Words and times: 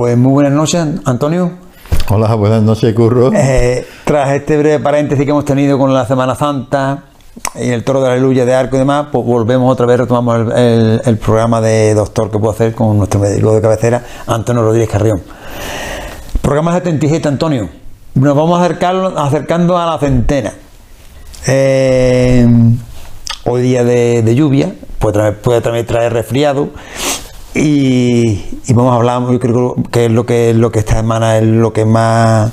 Pues 0.00 0.16
muy 0.16 0.32
buenas 0.32 0.54
noches, 0.54 0.82
Antonio. 1.04 1.50
Hola, 2.08 2.34
buenas 2.34 2.62
noches, 2.62 2.94
Curro. 2.94 3.30
Eh, 3.34 3.86
tras 4.06 4.30
este 4.30 4.56
breve 4.56 4.82
paréntesis 4.82 5.26
que 5.26 5.30
hemos 5.30 5.44
tenido 5.44 5.76
con 5.76 5.92
la 5.92 6.06
Semana 6.06 6.34
Santa 6.34 7.02
y 7.54 7.68
el 7.68 7.84
toro 7.84 8.00
de 8.00 8.06
la 8.06 8.12
aleluya 8.14 8.46
de 8.46 8.54
arco 8.54 8.76
y 8.76 8.78
demás, 8.78 9.08
pues 9.12 9.26
volvemos 9.26 9.70
otra 9.70 9.84
vez, 9.84 9.98
retomamos 9.98 10.54
el, 10.56 11.18
programa 11.18 11.60
de 11.60 11.92
doctor 11.92 12.30
que 12.30 12.38
puedo 12.38 12.50
hacer 12.50 12.74
con 12.74 12.96
nuestro 12.96 13.20
médico 13.20 13.54
de 13.54 13.60
cabecera, 13.60 14.02
Antonio 14.26 14.62
Rodríguez 14.62 14.88
Carrión. 14.88 15.20
Programa 16.40 16.72
77, 16.72 17.28
Antonio. 17.28 17.68
Nos 18.14 18.34
vamos 18.34 18.58
acercando 18.58 19.76
a 19.76 19.84
la 19.84 19.98
centena. 19.98 20.54
Eh, 21.46 22.48
hoy 23.44 23.60
día 23.60 23.84
de, 23.84 24.34
lluvia, 24.34 24.72
puede, 24.98 25.32
puede 25.32 25.60
también 25.60 25.84
traer 25.84 26.14
resfriado 26.14 26.70
y, 27.54 28.44
vamos 28.68 28.92
a 28.92 28.96
hablar, 28.96 29.22
yo 29.30 29.40
creo 29.40 29.74
que 29.90 30.06
es 30.06 30.12
lo 30.12 30.24
que, 30.24 30.54
lo 30.54 30.70
que 30.70 30.78
esta 30.78 30.94
semana 30.94 31.38
es 31.38 31.44
lo 31.44 31.72
que 31.72 31.84
más, 31.84 32.52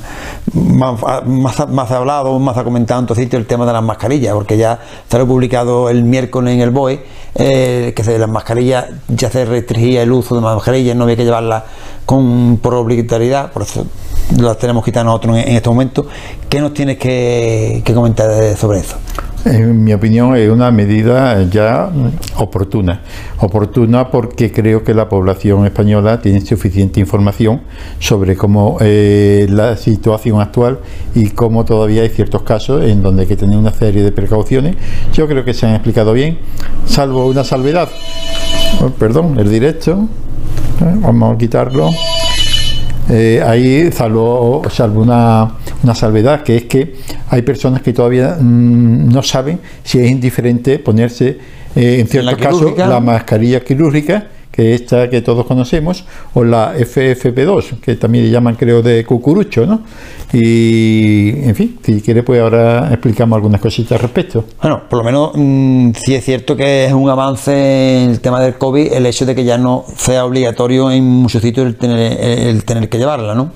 más, 0.54 1.68
más, 1.70 1.92
ha 1.92 1.98
hablado, 1.98 2.38
más 2.40 2.58
ha 2.58 2.64
comentado 2.64 3.00
en 3.02 3.06
todo 3.06 3.16
sitio 3.16 3.38
el 3.38 3.46
tema 3.46 3.66
de 3.68 3.74
las 3.74 3.84
mascarillas, 3.84 4.34
porque 4.34 4.58
ya 4.58 4.80
se 5.08 5.18
lo 5.20 5.28
publicado 5.28 5.90
el 5.90 6.04
miércoles 6.04 6.56
en 6.56 6.62
el 6.62 6.72
BOE, 6.72 7.06
eh, 7.36 7.94
que 7.96 8.02
de 8.02 8.18
las 8.18 8.30
mascarillas 8.30 8.88
ya 9.08 9.30
se 9.30 9.46
restringía 9.46 10.02
el 10.02 10.12
uso 10.12 10.34
de 10.34 10.42
mascarillas, 10.42 10.96
no 10.96 11.04
había 11.04 11.16
que 11.16 11.26
llevarlas 11.26 11.64
con, 12.08 12.58
por 12.58 12.74
obligatoriedad, 12.74 13.52
por 13.52 13.62
eso 13.62 13.86
las 14.36 14.58
tenemos 14.58 14.84
quitar 14.84 15.06
nosotros 15.06 15.38
en, 15.38 15.48
en 15.48 15.56
este 15.58 15.70
momento. 15.70 16.08
¿Qué 16.50 16.60
nos 16.60 16.74
tienes 16.74 16.98
que 16.98 17.84
comentar 17.94 18.32
sobre 18.58 18.80
eso? 18.80 18.98
En 19.50 19.82
mi 19.82 19.94
opinión 19.94 20.36
es 20.36 20.50
una 20.50 20.72
medida 20.72 21.42
ya 21.44 21.90
oportuna. 22.36 23.00
Oportuna 23.40 24.12
porque 24.12 24.52
creo 24.52 24.84
que 24.84 24.94
la 24.94 25.08
población 25.08 25.66
española 25.66 26.20
tiene 26.20 26.42
suficiente 26.42 27.00
información 27.00 27.62
sobre 28.00 28.36
cómo 28.36 28.78
eh, 28.82 29.48
la 29.50 29.78
situación 29.78 30.42
actual 30.42 30.80
y 31.16 31.30
cómo 31.30 31.64
todavía 31.64 32.02
hay 32.02 32.10
ciertos 32.10 32.42
casos 32.42 32.84
en 32.84 33.02
donde 33.02 33.22
hay 33.22 33.28
que 33.30 33.38
tener 33.38 33.58
una 33.58 33.72
serie 33.72 34.04
de 34.04 34.12
precauciones. 34.12 34.76
Yo 35.14 35.28
creo 35.28 35.46
que 35.46 35.54
se 35.54 35.66
han 35.66 35.76
explicado 35.76 36.12
bien, 36.12 36.40
salvo 36.86 37.26
una 37.28 37.46
salvedad. 37.46 37.88
Oh, 38.82 38.90
perdón, 38.90 39.40
el 39.40 39.50
directo. 39.50 40.10
Eh, 40.82 40.94
vamos 41.00 41.36
a 41.36 41.38
quitarlo. 41.38 41.92
Eh, 43.10 43.42
ahí 43.46 43.90
salvo, 43.92 44.64
salvo 44.70 45.02
una, 45.02 45.54
una, 45.82 45.96
salvedad, 45.96 46.44
que 46.44 46.58
es 46.58 46.64
que 46.66 46.96
hay 47.30 47.42
personas 47.42 47.82
que 47.82 47.94
todavía 47.94 48.38
mm, 48.40 49.10
no 49.10 49.24
saben 49.24 49.60
si 49.84 50.00
es 50.00 50.12
indiferente 50.12 50.78
ponerse, 50.80 51.38
eh, 51.76 52.00
en 52.00 52.08
ciertos 52.08 52.36
casos, 52.38 52.78
la 52.78 53.00
mascarilla 53.00 53.62
quirúrgica 53.62 54.28
que 54.58 54.74
esta 54.74 55.08
que 55.08 55.22
todos 55.22 55.46
conocemos, 55.46 56.04
o 56.34 56.44
la 56.44 56.76
FFP2, 56.76 57.80
que 57.80 57.96
también 57.96 58.26
le 58.26 58.32
llaman 58.32 58.56
creo 58.56 58.82
de 58.82 59.06
cucurucho, 59.06 59.68
¿no? 59.68 59.82
Y, 60.34 61.30
en 61.44 61.54
fin, 61.54 61.78
si 61.84 62.02
quiere 62.02 62.24
pues 62.24 62.42
ahora 62.42 62.90
explicamos 62.92 63.38
algunas 63.38 63.62
cositas 63.62 63.92
al 63.92 64.00
respecto. 64.00 64.46
Bueno, 64.60 64.82
por 64.90 64.98
lo 64.98 65.06
menos 65.06 65.32
mm, 65.36 65.92
sí 66.04 66.16
es 66.16 66.26
cierto 66.26 66.56
que 66.56 66.88
es 66.88 66.94
un 66.94 67.08
avance 67.08 68.04
en 68.04 68.10
el 68.10 68.20
tema 68.20 68.42
del 68.42 68.58
COVID 68.58 68.94
el 68.94 69.06
hecho 69.06 69.28
de 69.28 69.36
que 69.36 69.44
ya 69.44 69.60
no 69.60 69.86
sea 69.96 70.26
obligatorio 70.26 70.90
en 70.90 71.04
muchos 71.04 71.44
sitios 71.44 71.68
el 71.68 71.76
tener, 71.76 72.20
el 72.20 72.64
tener 72.64 72.90
que 72.90 72.98
llevarla, 72.98 73.36
¿no? 73.36 73.52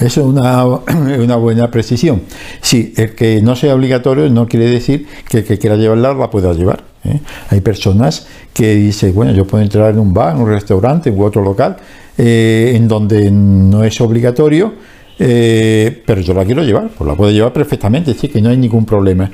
Eso 0.00 0.22
es 0.22 0.26
una, 0.26 0.64
una, 1.22 1.36
buena 1.36 1.70
precisión. 1.70 2.22
Sí, 2.60 2.92
el 2.96 3.14
que 3.14 3.40
no 3.40 3.54
sea 3.54 3.72
obligatorio 3.76 4.28
no 4.30 4.48
quiere 4.48 4.66
decir 4.66 5.06
que 5.28 5.38
el 5.38 5.44
que 5.44 5.58
quiera 5.58 5.76
llevarla 5.76 6.12
la 6.12 6.28
pueda 6.28 6.52
llevar. 6.54 6.89
¿Eh? 7.04 7.20
Hay 7.48 7.60
personas 7.60 8.26
que 8.52 8.74
dicen, 8.74 9.14
bueno, 9.14 9.32
yo 9.32 9.46
puedo 9.46 9.62
entrar 9.62 9.90
en 9.90 9.98
un 9.98 10.12
bar, 10.12 10.34
en 10.34 10.42
un 10.42 10.48
restaurante 10.48 11.10
u 11.10 11.22
otro 11.24 11.42
local 11.42 11.76
eh, 12.18 12.72
en 12.74 12.86
donde 12.86 13.30
no 13.30 13.82
es 13.82 13.98
obligatorio, 14.00 14.74
eh, 15.18 16.02
pero 16.04 16.20
yo 16.20 16.34
la 16.34 16.44
quiero 16.44 16.62
llevar, 16.62 16.90
pues 16.96 17.08
la 17.08 17.14
puedo 17.14 17.30
llevar 17.30 17.52
perfectamente, 17.52 18.14
sí, 18.14 18.28
que 18.28 18.42
no 18.42 18.50
hay 18.50 18.56
ningún 18.56 18.84
problema. 18.84 19.30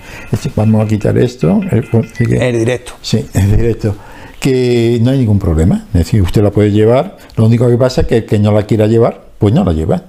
vamos 0.55 0.85
a 0.85 0.89
quitar 0.89 1.19
esto. 1.19 1.61
Es 1.71 2.59
directo. 2.59 2.95
Sí, 3.03 3.27
es 3.33 3.57
directo. 3.57 3.97
Que 4.39 4.99
no 5.03 5.11
hay 5.11 5.19
ningún 5.19 5.39
problema. 5.39 5.87
Es 5.89 6.07
decir, 6.07 6.23
usted 6.23 6.43
la 6.43 6.51
puede 6.51 6.71
llevar, 6.71 7.17
lo 7.37 7.47
único 7.47 7.69
que 7.69 7.77
pasa 7.77 8.03
es 8.03 8.07
que 8.07 8.17
el 8.19 8.25
que 8.27 8.39
no 8.39 8.53
la 8.53 8.67
quiera 8.67 8.87
llevar, 8.87 9.26
pues 9.39 9.55
no 9.55 9.65
la 9.65 9.73
lleva. 9.73 10.03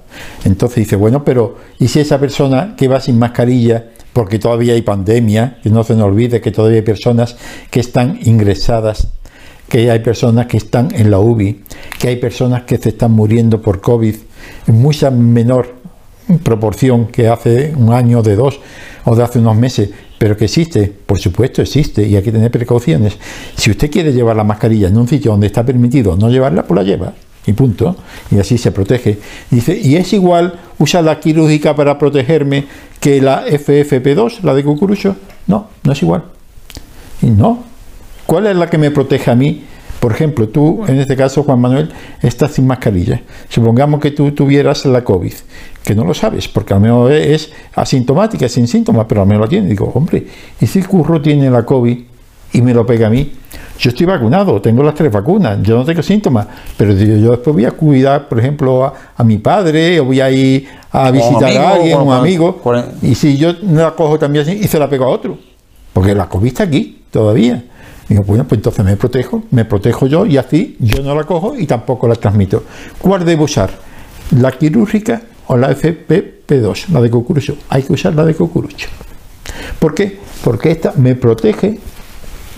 Entonces 0.44 0.76
dice, 0.76 0.96
bueno, 0.96 1.24
pero 1.24 1.56
¿y 1.78 1.88
si 1.88 2.00
esa 2.00 2.18
persona 2.18 2.74
que 2.76 2.88
va 2.88 3.00
sin 3.00 3.18
mascarilla, 3.18 3.86
porque 4.12 4.38
todavía 4.38 4.74
hay 4.74 4.82
pandemia, 4.82 5.58
que 5.62 5.70
no 5.70 5.84
se 5.84 5.94
nos 5.94 6.04
olvide 6.04 6.40
que 6.40 6.50
todavía 6.50 6.78
hay 6.78 6.84
personas 6.84 7.36
que 7.70 7.80
están 7.80 8.18
ingresadas, 8.22 9.08
que 9.68 9.90
hay 9.90 10.00
personas 10.00 10.46
que 10.46 10.56
están 10.56 10.88
en 10.94 11.10
la 11.10 11.18
UBI, 11.18 11.62
que 11.98 12.08
hay 12.08 12.16
personas 12.16 12.62
que 12.62 12.78
se 12.78 12.90
están 12.90 13.12
muriendo 13.12 13.60
por 13.60 13.80
COVID 13.80 14.14
en 14.66 14.74
mucha 14.80 15.10
menor 15.10 15.76
proporción 16.42 17.06
que 17.06 17.28
hace 17.28 17.72
un 17.76 17.92
año, 17.92 18.22
de 18.22 18.36
dos 18.36 18.60
o 19.04 19.14
de 19.14 19.22
hace 19.22 19.38
unos 19.38 19.56
meses, 19.56 19.90
pero 20.18 20.36
que 20.36 20.46
existe, 20.46 20.92
por 21.06 21.18
supuesto 21.18 21.62
existe 21.62 22.02
y 22.02 22.16
hay 22.16 22.22
que 22.22 22.32
tener 22.32 22.50
precauciones. 22.50 23.16
Si 23.56 23.70
usted 23.70 23.90
quiere 23.90 24.12
llevar 24.12 24.36
la 24.36 24.44
mascarilla 24.44 24.88
en 24.88 24.96
un 24.96 25.08
sitio 25.08 25.30
donde 25.30 25.46
está 25.46 25.64
permitido 25.64 26.16
no 26.16 26.28
llevarla, 26.28 26.66
pues 26.66 26.76
la 26.76 26.82
lleva 26.82 27.12
y 27.48 27.54
punto. 27.54 27.96
Y 28.30 28.38
así 28.38 28.58
se 28.58 28.70
protege. 28.70 29.18
Dice, 29.50 29.76
¿y 29.76 29.96
es 29.96 30.12
igual 30.12 30.60
usar 30.78 31.02
la 31.02 31.18
quirúrgica 31.18 31.74
para 31.74 31.98
protegerme 31.98 32.66
que 33.00 33.20
la 33.22 33.46
FFP2, 33.46 34.42
la 34.42 34.54
de 34.54 34.62
cucurucho? 34.62 35.16
No, 35.46 35.68
no 35.82 35.92
es 35.92 36.02
igual. 36.02 36.24
Y 37.22 37.26
no. 37.26 37.64
¿Cuál 38.26 38.46
es 38.46 38.56
la 38.56 38.68
que 38.68 38.76
me 38.76 38.90
protege 38.90 39.30
a 39.30 39.34
mí? 39.34 39.64
Por 39.98 40.12
ejemplo, 40.12 40.48
tú, 40.48 40.84
en 40.86 41.00
este 41.00 41.16
caso, 41.16 41.42
Juan 41.42 41.60
Manuel, 41.60 41.90
estás 42.22 42.52
sin 42.52 42.66
mascarilla. 42.66 43.22
Supongamos 43.48 44.00
que 44.00 44.12
tú 44.12 44.30
tuvieras 44.30 44.84
la 44.84 45.02
COVID, 45.02 45.32
que 45.82 45.94
no 45.94 46.04
lo 46.04 46.14
sabes, 46.14 46.46
porque 46.46 46.74
al 46.74 46.80
menos 46.80 47.10
es 47.10 47.50
asintomática, 47.74 48.48
sin 48.48 48.68
síntomas, 48.68 49.06
pero 49.08 49.22
al 49.22 49.26
menos 49.26 49.46
la 49.46 49.48
tiene. 49.48 49.68
Digo, 49.68 49.90
hombre, 49.94 50.26
¿y 50.60 50.66
si 50.66 50.78
el 50.78 50.86
curro 50.86 51.20
tiene 51.20 51.50
la 51.50 51.64
COVID 51.64 51.98
y 52.52 52.62
me 52.62 52.74
lo 52.74 52.86
pega 52.86 53.06
a 53.06 53.10
mí? 53.10 53.32
Yo 53.78 53.90
estoy 53.90 54.06
vacunado, 54.06 54.60
tengo 54.60 54.82
las 54.82 54.94
tres 54.94 55.12
vacunas, 55.12 55.58
yo 55.62 55.76
no 55.76 55.84
tengo 55.84 56.02
síntomas, 56.02 56.46
pero 56.76 56.92
yo, 56.92 57.30
después 57.30 57.54
voy 57.54 57.64
a 57.64 57.70
cuidar, 57.70 58.28
por 58.28 58.40
ejemplo, 58.40 58.92
a, 59.16 59.24
mi 59.24 59.38
padre, 59.38 60.00
o 60.00 60.06
voy 60.06 60.20
a 60.20 60.30
ir 60.30 60.66
a 60.90 61.10
visitar 61.12 61.56
a 61.56 61.74
alguien, 61.74 61.96
un 62.00 62.12
amigo, 62.12 62.60
y 63.02 63.14
si 63.14 63.36
yo 63.36 63.52
la 63.62 63.92
cojo 63.92 64.18
también 64.18 64.48
y 64.48 64.66
se 64.66 64.78
la 64.80 64.90
pego 64.90 65.04
a 65.04 65.08
otro, 65.08 65.38
porque 65.92 66.14
la 66.14 66.28
COVID 66.28 66.48
está 66.48 66.64
aquí 66.64 67.02
todavía. 67.10 67.64
Digo, 68.08 68.22
bueno, 68.22 68.44
pues 68.44 68.58
entonces 68.58 68.84
me 68.84 68.96
protejo, 68.96 69.42
me 69.50 69.64
protejo 69.64 70.06
yo 70.06 70.24
y 70.24 70.38
así 70.38 70.76
yo 70.80 71.02
no 71.02 71.14
la 71.14 71.24
cojo 71.24 71.54
y 71.56 71.66
tampoco 71.66 72.08
la 72.08 72.14
transmito. 72.14 72.64
¿Cuál 72.98 73.24
debo 73.24 73.44
usar? 73.44 73.70
¿La 74.30 74.50
quirúrgica 74.52 75.22
o 75.46 75.56
la 75.56 75.70
FPP2, 75.70 76.88
la 76.88 77.02
de 77.02 77.10
cucurucho? 77.10 77.56
Hay 77.68 77.82
que 77.82 77.92
usar 77.92 78.14
la 78.14 78.24
de 78.24 78.34
cucurucho. 78.34 78.88
¿Por 79.78 79.94
qué? 79.94 80.18
Porque 80.42 80.70
esta 80.70 80.94
me 80.96 81.14
protege 81.14 81.78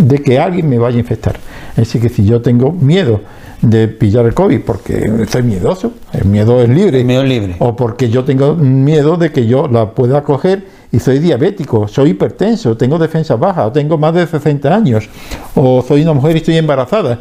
de 0.00 0.22
que 0.22 0.38
alguien 0.38 0.68
me 0.68 0.78
vaya 0.78 0.96
a 0.96 1.00
infectar. 1.00 1.36
Es 1.72 1.76
decir, 1.76 2.00
que 2.00 2.08
si 2.08 2.24
yo 2.24 2.40
tengo 2.40 2.72
miedo 2.72 3.20
de 3.62 3.88
pillar 3.88 4.24
el 4.24 4.34
COVID 4.34 4.60
porque 4.62 5.26
soy 5.30 5.42
miedoso, 5.42 5.92
el 6.12 6.24
miedo 6.24 6.62
es 6.62 6.68
libre, 6.68 7.04
miedo 7.04 7.22
libre. 7.22 7.56
o 7.58 7.76
porque 7.76 8.08
yo 8.08 8.24
tengo 8.24 8.54
miedo 8.54 9.16
de 9.16 9.30
que 9.32 9.46
yo 9.46 9.68
la 9.68 9.90
pueda 9.90 10.22
coger 10.22 10.64
y 10.90 10.98
soy 10.98 11.18
diabético, 11.18 11.86
soy 11.86 12.10
hipertenso, 12.10 12.76
tengo 12.76 12.98
defensa 12.98 13.36
baja, 13.36 13.66
o 13.66 13.72
tengo 13.72 13.98
más 13.98 14.14
de 14.14 14.26
60 14.26 14.74
años, 14.74 15.08
o 15.54 15.84
soy 15.86 16.02
una 16.02 16.14
mujer 16.14 16.36
y 16.36 16.38
estoy 16.38 16.56
embarazada, 16.56 17.20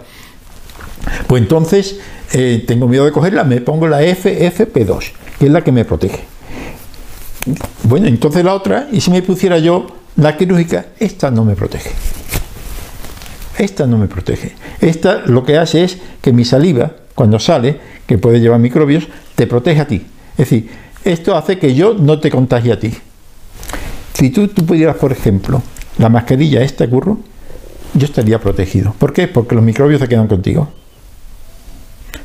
pues 1.28 1.42
entonces 1.42 2.00
eh, 2.34 2.64
tengo 2.66 2.88
miedo 2.88 3.06
de 3.06 3.12
cogerla, 3.12 3.44
me 3.44 3.62
pongo 3.62 3.88
la 3.88 4.02
FFP2, 4.02 5.12
que 5.38 5.46
es 5.46 5.52
la 5.52 5.62
que 5.62 5.72
me 5.72 5.86
protege. 5.86 6.22
Bueno, 7.84 8.08
entonces 8.08 8.44
la 8.44 8.54
otra, 8.54 8.88
y 8.92 9.02
si 9.02 9.12
me 9.12 9.22
pusiera 9.22 9.60
yo 9.60 9.88
la 10.16 10.36
quirúrgica, 10.36 10.88
esta 11.00 11.30
no 11.30 11.46
me 11.46 11.56
protege. 11.56 11.92
Esta 13.60 13.86
no 13.86 13.98
me 13.98 14.08
protege. 14.08 14.54
Esta 14.80 15.22
lo 15.26 15.44
que 15.44 15.58
hace 15.58 15.84
es 15.84 15.98
que 16.22 16.32
mi 16.32 16.46
saliva, 16.46 16.94
cuando 17.14 17.40
sale, 17.40 17.78
que 18.08 18.18
puede 18.18 18.40
llevar 18.40 18.60
microbios, 18.60 19.08
te 19.36 19.48
protege 19.48 19.82
a 19.82 19.88
ti. 19.88 20.06
Es 20.32 20.50
decir, 20.50 20.70
esto 21.04 21.36
hace 21.36 21.60
que 21.60 21.76
yo 21.76 21.94
no 21.94 22.20
te 22.20 22.32
contagie 22.32 22.72
a 22.72 22.80
ti. 22.80 22.94
Si 24.14 24.30
tú, 24.30 24.48
tú 24.48 24.66
pudieras, 24.66 24.96
por 24.96 25.12
ejemplo, 25.12 25.62
la 25.98 26.08
mascarilla 26.08 26.62
esta, 26.62 26.90
curro, 26.90 27.20
yo 27.94 28.06
estaría 28.06 28.40
protegido. 28.40 28.96
¿Por 28.98 29.12
qué? 29.12 29.28
Porque 29.28 29.56
los 29.56 29.64
microbios 29.64 30.00
se 30.00 30.08
quedan 30.08 30.28
contigo. 30.28 30.70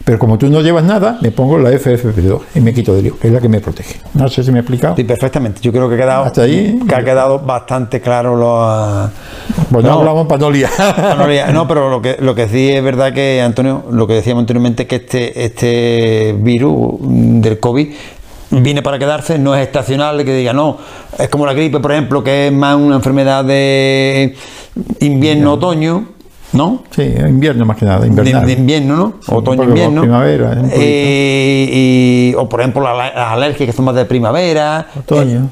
Pero 0.04 0.18
como 0.18 0.36
tú 0.36 0.48
no 0.48 0.60
llevas 0.60 0.84
nada, 0.84 1.18
me 1.22 1.30
pongo 1.30 1.58
la 1.58 1.70
FFP2 1.70 2.40
y 2.56 2.60
me 2.60 2.74
quito 2.74 2.94
de 2.94 3.02
lío, 3.02 3.18
que 3.18 3.28
es 3.28 3.32
la 3.32 3.40
que 3.40 3.48
me 3.48 3.60
protege. 3.60 4.00
No 4.12 4.28
sé 4.28 4.44
si 4.44 4.52
me 4.52 4.58
he 4.58 4.60
explicado. 4.60 4.94
Sí, 4.96 5.04
perfectamente. 5.04 5.62
Yo 5.62 5.72
creo 5.72 5.88
que, 5.88 5.94
ha 5.94 5.98
quedado, 5.98 6.24
Hasta 6.24 6.42
ahí, 6.42 6.78
que 6.86 6.94
ha 6.94 7.02
quedado 7.02 7.38
bastante 7.38 8.02
claro 8.02 8.36
lo. 8.36 9.10
Bueno, 9.70 9.88
no, 9.88 9.98
hablamos 10.00 10.26
para 10.26 10.40
no, 10.40 11.52
no, 11.52 11.68
pero 11.68 11.88
lo 11.88 12.02
que, 12.02 12.18
lo 12.20 12.34
que 12.34 12.48
sí 12.48 12.70
es 12.70 12.84
verdad 12.84 13.14
que, 13.14 13.40
Antonio, 13.40 13.84
lo 13.90 14.06
que 14.06 14.14
decíamos 14.14 14.42
anteriormente 14.42 14.86
que 14.86 14.96
este, 14.96 15.42
este 15.42 16.36
virus 16.38 16.96
del 17.00 17.58
COVID 17.58 17.88
viene 18.50 18.82
para 18.82 18.98
quedarse, 18.98 19.38
no 19.38 19.54
es 19.56 19.62
estacional, 19.62 20.22
que 20.22 20.34
diga, 20.34 20.52
no, 20.52 20.76
es 21.18 21.30
como 21.30 21.46
la 21.46 21.54
gripe, 21.54 21.80
por 21.80 21.92
ejemplo, 21.92 22.22
que 22.22 22.48
es 22.48 22.52
más 22.52 22.76
una 22.76 22.96
enfermedad 22.96 23.42
de 23.42 24.36
invierno-otoño 25.00 26.13
¿no? 26.54 26.82
Sí, 26.90 27.02
invierno 27.02 27.64
más 27.66 27.76
que 27.76 27.84
nada, 27.84 28.06
invernal. 28.06 28.46
de 28.46 28.52
invierno, 28.52 28.96
¿no? 28.96 29.14
Sí, 29.20 29.30
Otoño, 29.34 29.64
invierno. 29.64 30.00
primavera. 30.02 30.62
Eh, 30.72 31.68
y- 32.32 32.34
o 32.36 32.48
por 32.48 32.60
ejemplo 32.60 32.82
la- 32.82 32.94
las 33.12 33.32
alergias 33.32 33.66
que 33.68 33.72
son 33.72 33.84
más 33.84 33.94
de 33.94 34.04
primavera. 34.04 34.86
Otoño. 34.98 35.48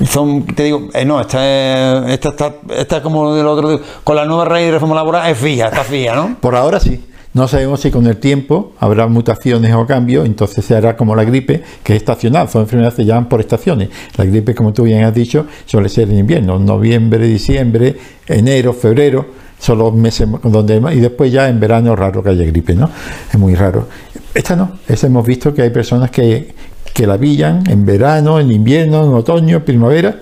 Eh, 0.00 0.06
son, 0.06 0.44
te 0.46 0.64
digo, 0.64 0.88
eh, 0.94 1.04
no, 1.04 1.20
esta, 1.20 2.04
es- 2.06 2.12
esta 2.24 2.54
esta 2.76 2.96
es 2.96 3.02
como 3.02 3.34
del 3.34 3.46
otro, 3.46 3.80
con 4.02 4.16
la 4.16 4.24
nueva 4.24 4.46
ley 4.54 4.66
de 4.66 4.70
reforma 4.72 4.94
laboral 4.94 5.30
es 5.30 5.36
fija, 5.38 5.66
está 5.66 5.82
fija, 5.84 6.14
¿no? 6.14 6.36
Por 6.40 6.54
ahora 6.54 6.80
sí. 6.80 7.04
No 7.32 7.48
sabemos 7.48 7.80
si 7.80 7.90
con 7.90 8.06
el 8.06 8.18
tiempo 8.18 8.74
habrá 8.78 9.08
mutaciones 9.08 9.74
o 9.74 9.84
cambios, 9.86 10.24
entonces 10.24 10.64
se 10.64 10.76
hará 10.76 10.96
como 10.96 11.16
la 11.16 11.24
gripe, 11.24 11.64
que 11.82 11.94
es 11.94 11.96
estacional, 11.96 12.48
son 12.48 12.62
enfermedades 12.62 12.94
que 12.94 13.02
se 13.02 13.08
llaman 13.08 13.28
por 13.28 13.40
estaciones. 13.40 13.88
La 14.16 14.24
gripe, 14.24 14.54
como 14.54 14.72
tú 14.72 14.84
bien 14.84 15.02
has 15.02 15.12
dicho, 15.12 15.44
suele 15.66 15.88
ser 15.88 16.08
en 16.10 16.18
invierno, 16.18 16.60
noviembre, 16.60 17.26
diciembre, 17.26 17.96
enero, 18.28 18.72
febrero, 18.72 19.26
son 19.64 19.78
los 19.78 19.94
meses 19.94 20.28
donde 20.42 20.76
y 20.92 21.00
después 21.00 21.32
ya 21.32 21.48
en 21.48 21.58
verano 21.58 21.94
es 21.94 21.98
raro 21.98 22.22
que 22.22 22.28
haya 22.28 22.44
gripe, 22.44 22.74
¿no? 22.74 22.90
Es 23.32 23.38
muy 23.38 23.54
raro. 23.54 23.88
Esta 24.34 24.54
no, 24.54 24.72
esta 24.86 25.06
hemos 25.06 25.26
visto 25.26 25.54
que 25.54 25.62
hay 25.62 25.70
personas 25.70 26.10
que, 26.10 26.54
que 26.92 27.06
la 27.06 27.16
pillan 27.16 27.64
en 27.70 27.86
verano, 27.86 28.38
en 28.38 28.52
invierno, 28.52 29.04
en 29.04 29.14
otoño, 29.14 29.64
primavera, 29.64 30.14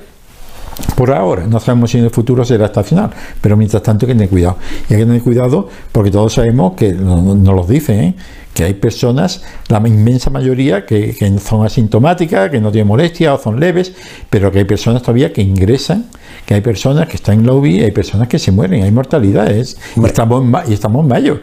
por 0.97 1.11
ahora, 1.11 1.47
no 1.47 1.61
sabemos 1.61 1.91
si 1.91 1.99
en 1.99 2.05
el 2.05 2.11
futuro 2.11 2.45
será 2.45 2.67
estacional, 2.67 3.11
pero 3.41 3.57
mientras 3.57 3.83
tanto 3.83 4.07
hay 4.07 4.09
que 4.09 4.15
tener 4.15 4.29
cuidado. 4.29 4.57
Y 4.89 4.95
hay 4.95 5.01
que 5.01 5.07
tener 5.07 5.23
cuidado 5.23 5.69
porque 5.91 6.11
todos 6.11 6.33
sabemos 6.33 6.75
que 6.75 6.93
nos 6.93 7.23
no 7.37 7.53
lo 7.53 7.65
dicen, 7.65 8.01
¿eh? 8.01 8.15
que 8.55 8.65
hay 8.65 8.75
personas, 8.75 9.43
la 9.69 9.79
inmensa 9.87 10.31
mayoría, 10.31 10.85
que, 10.85 11.15
que 11.15 11.39
son 11.39 11.65
asintomáticas, 11.65 12.51
que 12.51 12.61
no 12.61 12.71
tienen 12.71 12.89
molestia 12.89 13.35
o 13.35 13.39
son 13.39 13.59
leves, 13.59 13.95
pero 14.29 14.53
que 14.53 14.59
hay 14.59 14.65
personas 14.65 15.03
todavía 15.03 15.33
que 15.33 15.43
ingresan, 15.43 16.07
que 16.45 16.55
hay 16.55 16.61
personas 16.61 17.09
que 17.09 17.17
están 17.17 17.41
en 17.41 17.47
la 17.47 17.55
UBI, 17.55 17.81
hay 17.85 17.93
personas 17.93 18.29
que 18.29 18.39
se 18.39 18.53
mueren, 18.53 18.83
hay 18.83 18.91
mortalidades. 18.91 19.79
Y 19.97 20.05
estamos 20.05 20.43
en, 20.45 20.71
y 20.71 20.75
estamos 20.75 21.03
en 21.03 21.09
mayo. 21.09 21.41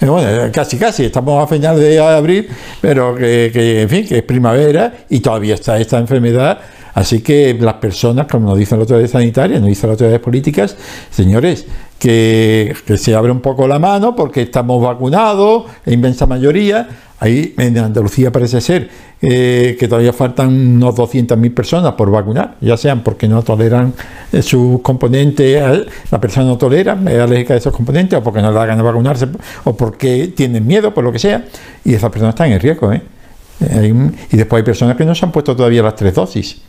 Eh, 0.00 0.06
Bueno, 0.06 0.28
eh, 0.28 0.50
casi 0.52 0.76
casi, 0.78 1.04
estamos 1.04 1.42
a 1.42 1.46
final 1.46 1.78
de 1.78 1.98
abril, 1.98 2.48
pero 2.80 3.16
que, 3.16 3.82
en 3.82 3.88
fin, 3.88 4.06
que 4.06 4.18
es 4.18 4.22
primavera 4.22 4.92
y 5.08 5.20
todavía 5.20 5.54
está 5.54 5.78
esta 5.78 5.98
enfermedad. 5.98 6.58
Así 6.94 7.20
que 7.20 7.54
las 7.54 7.74
personas, 7.74 8.26
como 8.26 8.50
nos 8.50 8.58
dicen 8.58 8.78
las 8.78 8.84
autoridades 8.84 9.10
sanitarias, 9.12 9.60
nos 9.60 9.68
dicen 9.68 9.88
las 9.88 9.94
autoridades 9.94 10.20
políticas, 10.20 10.76
señores, 11.10 11.66
que, 11.98 12.74
que 12.86 12.96
se 12.96 13.14
abre 13.14 13.30
un 13.32 13.40
poco 13.40 13.66
la 13.68 13.78
mano 13.78 14.14
porque 14.14 14.42
estamos 14.42 14.82
vacunados, 14.82 15.64
la 15.84 15.92
inmensa 15.92 16.26
mayoría. 16.26 16.88
Ahí 17.20 17.54
en 17.58 17.76
Andalucía 17.78 18.30
parece 18.30 18.60
ser 18.60 18.88
eh, 19.20 19.76
que 19.78 19.88
todavía 19.88 20.12
faltan 20.12 20.48
unos 20.48 20.94
200.000 20.94 21.52
personas 21.52 21.92
por 21.94 22.10
vacunar, 22.10 22.56
ya 22.60 22.76
sean 22.76 23.02
porque 23.02 23.26
no 23.26 23.42
toleran 23.42 23.92
eh, 24.32 24.40
sus 24.40 24.80
componentes, 24.82 25.60
eh, 25.60 25.86
la 26.10 26.20
persona 26.20 26.46
no 26.46 26.56
tolera, 26.56 26.96
es 27.06 27.18
alérgica 27.18 27.54
a 27.54 27.56
esos 27.56 27.74
componentes, 27.74 28.16
o 28.18 28.22
porque 28.22 28.40
no 28.40 28.52
le 28.52 28.76
de 28.76 28.82
vacunarse, 28.82 29.26
o 29.64 29.76
porque 29.76 30.32
tienen 30.36 30.64
miedo, 30.64 30.94
por 30.94 31.02
lo 31.02 31.10
que 31.10 31.18
sea, 31.18 31.44
y 31.84 31.94
esas 31.94 32.10
personas 32.10 32.34
están 32.34 32.52
en 32.52 32.60
riesgo. 32.60 32.92
¿eh? 32.92 33.02
Eh, 33.60 34.12
y 34.30 34.36
después 34.36 34.60
hay 34.60 34.64
personas 34.64 34.96
que 34.96 35.04
no 35.04 35.14
se 35.14 35.24
han 35.24 35.32
puesto 35.32 35.56
todavía 35.56 35.82
las 35.82 35.96
tres 35.96 36.14
dosis 36.14 36.62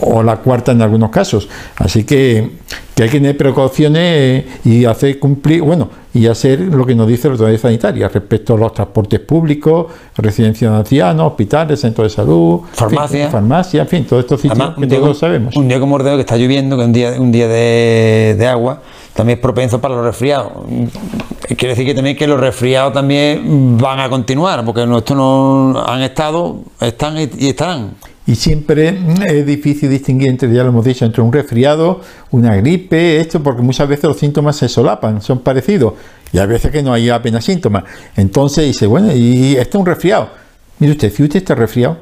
o 0.00 0.22
la 0.22 0.36
cuarta 0.36 0.72
en 0.72 0.82
algunos 0.82 1.10
casos. 1.10 1.48
Así 1.76 2.04
que, 2.04 2.50
que 2.94 3.02
hay 3.04 3.08
que 3.08 3.18
tener 3.18 3.36
precauciones 3.36 4.44
y 4.64 4.84
hacer 4.84 5.18
cumplir, 5.18 5.62
bueno, 5.62 5.88
y 6.12 6.26
hacer 6.28 6.60
lo 6.60 6.86
que 6.86 6.94
nos 6.94 7.08
dice 7.08 7.28
la 7.28 7.32
autoridad 7.32 7.58
sanitaria 7.58 8.08
respecto 8.08 8.54
a 8.54 8.56
los 8.56 8.72
transportes 8.72 9.18
públicos, 9.20 9.86
residencias 10.16 10.70
de 10.70 10.78
ancianos, 10.78 11.26
hospitales, 11.26 11.80
centros 11.80 12.10
de 12.10 12.14
salud, 12.14 12.60
en 12.60 12.66
fin, 12.66 12.74
Farmacia. 12.76 13.30
farmacia, 13.30 13.82
en 13.82 13.88
fin, 13.88 14.04
todos 14.04 14.22
estos 14.22 14.40
sitios 14.40 14.60
Además, 14.60 14.88
que 14.88 14.96
todos 14.96 15.18
sabemos. 15.18 15.56
un 15.56 15.68
día 15.68 15.80
como 15.80 15.96
el 15.96 16.04
de 16.04 16.10
hoy, 16.10 16.16
que 16.16 16.20
está 16.20 16.36
lloviendo, 16.36 16.76
que 16.76 16.84
un 16.84 16.92
día, 16.92 17.14
un 17.18 17.32
día 17.32 17.48
de, 17.48 18.36
de 18.38 18.46
agua, 18.46 18.80
también 19.14 19.38
es 19.38 19.42
propenso 19.42 19.80
para 19.80 19.96
los 19.96 20.04
resfriados. 20.04 20.52
Quiere 21.48 21.68
decir 21.68 21.86
que 21.86 21.94
también 21.94 22.16
que 22.16 22.26
los 22.26 22.38
resfriados 22.38 22.92
también 22.92 23.76
van 23.78 24.00
a 24.00 24.08
continuar, 24.08 24.64
porque 24.64 24.86
nuestros 24.86 25.16
no 25.16 25.84
han 25.84 26.02
estado, 26.02 26.58
están 26.80 27.16
y 27.18 27.48
estarán. 27.48 27.94
Y 28.26 28.36
siempre 28.36 28.92
mm, 28.92 29.22
es 29.26 29.46
difícil 29.46 29.90
distinguir 29.90 30.30
entre, 30.30 30.52
ya 30.52 30.62
lo 30.62 30.70
hemos 30.70 30.84
dicho, 30.84 31.04
entre 31.04 31.22
un 31.22 31.32
resfriado, 31.32 32.00
una 32.30 32.56
gripe, 32.56 33.20
esto, 33.20 33.42
porque 33.42 33.62
muchas 33.62 33.88
veces 33.88 34.04
los 34.04 34.18
síntomas 34.18 34.56
se 34.56 34.68
solapan, 34.68 35.20
son 35.20 35.40
parecidos. 35.40 35.94
Y 36.32 36.38
hay 36.38 36.46
veces 36.46 36.70
que 36.70 36.82
no 36.82 36.92
hay 36.92 37.10
apenas 37.10 37.44
síntomas. 37.44 37.84
Entonces 38.16 38.64
dice, 38.64 38.86
bueno, 38.86 39.14
y 39.14 39.56
esto 39.56 39.78
es 39.78 39.80
un 39.80 39.86
resfriado. 39.86 40.30
Mire 40.78 40.92
usted, 40.92 41.12
si 41.12 41.22
usted 41.22 41.36
está 41.36 41.54
resfriado, 41.54 41.98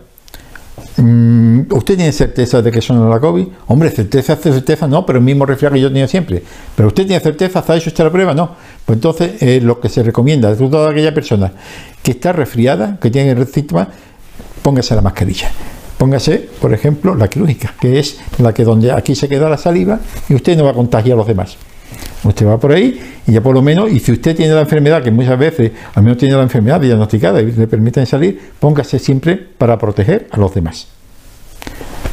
mm, 0.96 1.62
¿usted 1.72 1.96
tiene 1.96 2.12
certeza 2.12 2.62
de 2.62 2.70
que 2.70 2.78
eso 2.78 2.94
es 2.94 3.10
la 3.10 3.18
COVID? 3.18 3.46
Hombre, 3.66 3.90
certeza, 3.90 4.36
certeza 4.36 4.86
no, 4.86 5.04
pero 5.04 5.18
el 5.18 5.24
mismo 5.24 5.44
resfriado 5.44 5.74
que 5.74 5.80
yo 5.80 5.88
tenía 5.88 6.06
siempre. 6.06 6.42
Pero 6.76 6.88
usted 6.88 7.04
tiene 7.04 7.20
certeza, 7.20 7.64
¿ha 7.66 7.76
hecho 7.76 7.90
usted 7.90 8.04
la 8.04 8.12
prueba? 8.12 8.32
No. 8.32 8.54
Pues 8.86 8.96
entonces 8.96 9.42
eh, 9.42 9.60
lo 9.60 9.80
que 9.80 9.88
se 9.88 10.04
recomienda 10.04 10.50
a 10.50 10.56
toda 10.56 10.90
aquella 10.90 11.12
persona 11.12 11.52
que 12.00 12.12
está 12.12 12.32
resfriada, 12.32 12.96
que 13.00 13.10
tiene 13.10 13.44
síntomas, 13.46 13.88
póngase 14.62 14.94
la 14.94 15.02
mascarilla. 15.02 15.50
Póngase, 16.02 16.48
por 16.60 16.74
ejemplo, 16.74 17.14
la 17.14 17.28
quirúrgica, 17.28 17.76
que 17.80 18.00
es 18.00 18.18
la 18.38 18.52
que 18.52 18.64
donde 18.64 18.90
aquí 18.90 19.14
se 19.14 19.28
queda 19.28 19.48
la 19.48 19.56
saliva 19.56 20.00
y 20.28 20.34
usted 20.34 20.56
no 20.56 20.64
va 20.64 20.72
a 20.72 20.74
contagiar 20.74 21.14
a 21.14 21.18
los 21.18 21.28
demás. 21.28 21.56
Usted 22.24 22.44
va 22.44 22.58
por 22.58 22.72
ahí 22.72 23.00
y 23.24 23.30
ya 23.30 23.40
por 23.40 23.54
lo 23.54 23.62
menos, 23.62 23.88
y 23.88 24.00
si 24.00 24.10
usted 24.10 24.34
tiene 24.34 24.52
la 24.52 24.62
enfermedad, 24.62 25.00
que 25.00 25.12
muchas 25.12 25.38
veces 25.38 25.70
al 25.94 26.02
menos 26.02 26.18
tiene 26.18 26.34
la 26.34 26.42
enfermedad 26.42 26.80
diagnosticada 26.80 27.40
y 27.40 27.52
le 27.52 27.68
permiten 27.68 28.04
salir, 28.04 28.36
póngase 28.58 28.98
siempre 28.98 29.36
para 29.36 29.78
proteger 29.78 30.26
a 30.32 30.38
los 30.38 30.52
demás. 30.52 30.88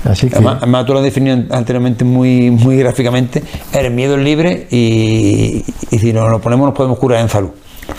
Así 0.05 0.29
que, 0.29 0.35
Además, 0.35 0.85
tú 0.85 0.93
lo 0.93 0.99
has 0.99 1.05
definido 1.05 1.43
anteriormente 1.49 2.05
muy, 2.05 2.51
muy 2.51 2.77
gráficamente. 2.77 3.41
El 3.73 3.89
miedo 3.89 4.17
es 4.17 4.23
libre 4.23 4.67
y, 4.69 5.65
y 5.89 5.97
si 5.97 6.13
nos 6.13 6.29
lo 6.29 6.39
ponemos 6.39 6.67
nos 6.67 6.75
podemos 6.75 6.99
curar 6.99 7.21
en 7.21 7.29
salud. 7.29 7.49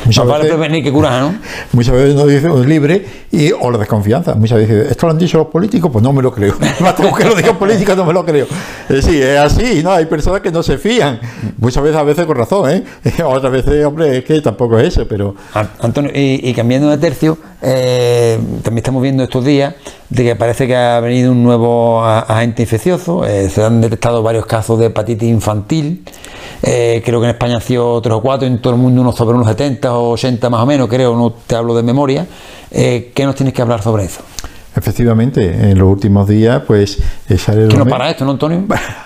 Muchas 0.06 0.26
veces- 0.26 0.46
prevenir 0.48 0.82
que 0.84 0.92
curar, 0.92 1.22
¿no? 1.22 1.34
muchas 1.72 1.94
veces 1.94 2.14
nos 2.14 2.28
dicen 2.28 2.50
"Es 2.52 2.66
libre 2.66 3.04
y 3.30 3.52
o 3.52 3.70
la 3.70 3.78
desconfianza. 3.78 4.34
Muchas 4.34 4.58
veces, 4.58 4.90
¿esto 4.90 5.06
lo 5.06 5.12
han 5.12 5.18
dicho 5.18 5.38
los 5.38 5.46
políticos? 5.48 5.90
Pues 5.92 6.02
no 6.02 6.12
me 6.12 6.22
lo 6.22 6.32
creo. 6.32 6.54
Más 6.80 6.96
tengo 6.96 7.14
que 7.14 7.24
lo 7.24 7.34
digan 7.34 7.56
políticos, 7.58 7.96
no 7.96 8.04
me 8.04 8.12
lo 8.12 8.24
creo. 8.24 8.46
Es 8.88 9.04
decir, 9.04 9.22
es 9.22 9.38
así, 9.38 9.82
¿no? 9.82 9.92
Hay 9.92 10.06
personas 10.06 10.40
que 10.40 10.50
no 10.50 10.62
se 10.62 10.78
fían. 10.78 11.20
Muchas 11.58 11.82
veces, 11.82 11.98
a 11.98 12.02
veces 12.02 12.26
con 12.26 12.36
razón, 12.36 12.70
¿eh? 12.70 12.82
Otras 13.24 13.52
veces, 13.52 13.84
hombre, 13.84 14.18
es 14.18 14.24
que 14.24 14.40
tampoco 14.40 14.78
es 14.78 14.88
eso, 14.88 15.06
pero 15.08 15.34
An- 15.54 15.70
Antonio, 15.80 16.10
y, 16.14 16.40
y 16.48 16.54
cambiando 16.54 16.88
de 16.90 16.98
tercio, 16.98 17.38
eh, 17.62 18.38
también 18.62 18.78
estamos 18.78 19.02
viendo 19.02 19.22
estos 19.22 19.44
días 19.44 19.74
de 20.10 20.24
que 20.24 20.36
parece 20.36 20.66
que 20.66 20.76
ha 20.76 20.98
venido 21.00 21.32
un 21.32 21.42
nuevo 21.42 22.04
agente 22.04 22.62
infeccioso. 22.62 23.24
eh, 23.24 23.48
se 23.48 23.64
han 23.64 23.80
detectado 23.80 24.22
varios 24.22 24.44
casos 24.46 24.78
de 24.78 24.86
hepatitis 24.86 25.28
infantil. 25.28 26.04
eh, 26.62 27.00
creo 27.04 27.20
que 27.20 27.26
en 27.26 27.30
España 27.30 27.54
han 27.56 27.62
sido 27.62 28.00
tres 28.02 28.14
o 28.14 28.20
cuatro, 28.20 28.46
en 28.46 28.60
todo 28.60 28.74
el 28.74 28.80
mundo 28.80 29.00
unos 29.00 29.14
sobre 29.16 29.34
unos 29.36 29.46
70 29.46 29.94
o 29.96 30.10
80 30.10 30.50
más 30.50 30.60
o 30.62 30.66
menos, 30.66 30.88
creo, 30.88 31.16
no 31.16 31.32
te 31.32 31.54
hablo 31.54 31.74
de 31.74 31.82
memoria. 31.82 32.26
Eh, 32.70 33.12
¿Qué 33.14 33.24
nos 33.24 33.34
tienes 33.34 33.54
que 33.54 33.62
hablar 33.62 33.82
sobre 33.82 34.04
eso? 34.04 34.20
Efectivamente, 34.76 35.70
en 35.70 35.78
los 35.78 35.88
últimos 35.88 36.28
días, 36.28 36.62
pues 36.66 36.98
eh, 37.28 37.36
sale 37.38 37.60
¿Qué 37.62 37.66
los 37.66 37.74
nos 37.78 37.84
me- 37.86 37.90
para 37.90 38.10
esto, 38.10 38.24
no, 38.24 38.32
Antonio? 38.32 38.64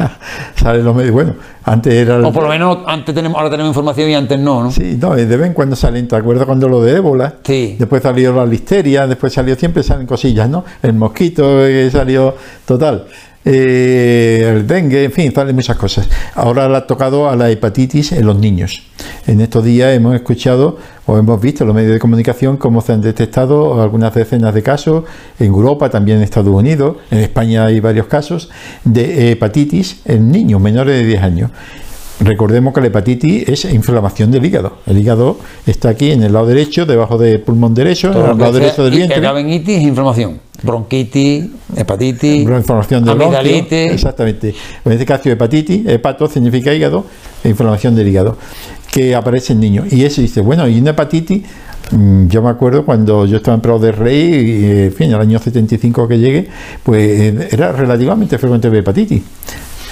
sale 0.56 0.83
los 0.83 0.94
medios. 0.94 1.12
Bueno, 1.12 1.35
antes 1.64 1.92
era. 1.94 2.16
el- 2.16 2.25
O 2.25 2.33
por 2.33 2.44
lo 2.44 2.49
menos 2.49 2.78
antes 2.87 3.14
tenemos, 3.14 3.37
ahora 3.38 3.50
tenemos 3.50 3.71
información 3.71 4.09
y 4.11 4.14
antes 4.14 4.38
no, 4.38 4.62
¿no? 4.64 4.71
Sí, 4.71 4.99
no, 5.00 5.14
de 5.14 5.25
vez 5.37 5.47
en 5.47 5.54
cuando 5.54 5.76
salen, 5.76 6.06
¿te 6.09 6.16
acuerdas 6.16 6.47
cuando 6.47 6.68
lo 6.68 6.83
de 6.83 6.97
ébola? 6.97 7.35
Sí. 7.44 7.76
Después 7.78 8.02
salió 8.02 8.33
la 8.35 8.44
listeria, 8.47 9.06
después 9.06 9.33
salió, 9.33 9.54
siempre 9.56 9.83
salen 9.83 10.06
cosillas, 10.06 10.49
¿no? 10.49 10.64
El 10.83 10.94
mosquito 10.94 11.66
eh, 11.66 11.90
salió 11.90 12.35
total. 12.64 13.06
Eh, 13.45 14.53
el 14.57 14.67
dengue, 14.67 15.05
en 15.05 15.13
fin, 15.13 15.33
salen 15.35 15.55
muchas 15.55 15.77
cosas. 15.77 16.09
Ahora 16.35 16.69
le 16.69 16.77
ha 16.77 16.87
tocado 16.87 17.29
a 17.29 17.37
la 17.37 17.51
hepatitis 17.51 18.13
en 18.13 18.27
los 18.27 18.39
niños. 18.39 18.83
En 19.27 19.41
estos 19.41 19.65
días 19.65 19.95
hemos 19.95 20.15
escuchado 20.15 20.79
o 21.07 21.19
hemos 21.19 21.41
visto 21.41 21.65
en 21.65 21.69
los 21.69 21.77
medios 21.77 21.93
de 21.93 21.99
comunicación 21.99 22.57
cómo 22.57 22.81
se 22.81 22.93
han 22.93 23.03
detectado 23.03 23.83
algunas 23.83 24.15
decenas 24.15 24.55
de 24.55 24.63
casos, 24.63 25.05
en 25.39 25.47
Europa, 25.47 25.91
también 25.91 26.19
en 26.19 26.25
Estados 26.25 26.55
Unidos, 26.55 26.97
en 27.11 27.19
España 27.19 27.67
hay 27.67 27.81
varios 27.81 28.07
casos 28.07 28.51
de 28.85 29.33
hepatitis 29.33 30.01
en 30.07 30.31
niños 30.31 30.61
menores 30.61 30.97
de 30.97 31.07
10 31.07 31.23
años. 31.23 31.51
Recordemos 32.21 32.73
que 32.73 32.81
la 32.81 32.87
hepatitis 32.87 33.49
es 33.49 33.65
inflamación 33.67 34.31
del 34.31 34.45
hígado. 34.45 34.79
El 34.87 34.99
hígado 34.99 35.39
está 35.67 35.91
aquí 35.91 36.13
en 36.13 36.23
el 36.23 36.33
lado 36.33 36.47
derecho, 36.47 36.87
debajo 36.87 37.19
del 37.19 37.41
pulmón 37.41 37.75
derecho, 37.75 38.13
en 38.13 38.31
el 38.31 38.39
lado 38.39 38.53
derecho 38.53 38.85
del 38.85 38.95
y 38.95 38.97
vientre. 38.99 39.19
es 39.19 39.83
inflamación. 39.83 40.41
Bronquitis, 40.64 41.47
hepatitis, 41.76 42.42
inflamación 42.49 43.04
del 43.04 43.21
amigdalitis. 43.21 43.92
Exactamente. 43.92 44.54
En 44.85 44.92
este 44.92 45.04
caso, 45.04 45.28
hepatitis, 45.28 45.87
hepato 45.87 46.26
significa 46.26 46.73
hígado, 46.73 47.04
e 47.42 47.49
inflamación 47.50 47.94
del 47.94 48.09
hígado, 48.09 48.37
que 48.90 49.14
aparece 49.14 49.52
en 49.52 49.61
niños. 49.61 49.92
Y 49.92 50.04
eso 50.04 50.21
dice, 50.21 50.40
bueno, 50.40 50.66
y 50.66 50.80
una 50.80 50.90
hepatitis, 50.90 51.42
mm, 51.90 52.28
yo 52.28 52.42
me 52.42 52.49
acuerdo 52.49 52.85
cuando 52.85 53.26
yo 53.26 53.37
estaba 53.37 53.56
en 53.56 53.61
Prado 53.61 53.78
de 53.78 53.92
Rey, 53.92 54.21
y, 54.21 54.64
en 54.87 54.92
fin, 54.92 55.12
el 55.12 55.21
año 55.21 55.38
75 55.38 56.09
que 56.09 56.18
llegué, 56.18 56.49
pues 56.83 57.52
era 57.52 57.73
relativamente 57.73 58.38
frecuente 58.38 58.68
ver 58.68 58.80
hepatitis. 58.80 59.23